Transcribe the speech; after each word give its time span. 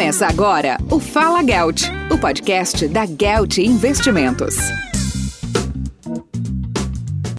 Começa 0.00 0.26
agora 0.26 0.78
o 0.90 0.98
Fala 0.98 1.44
Gelt, 1.44 1.82
o 2.10 2.16
podcast 2.16 2.88
da 2.88 3.04
Gelt 3.04 3.58
Investimentos. 3.58 4.56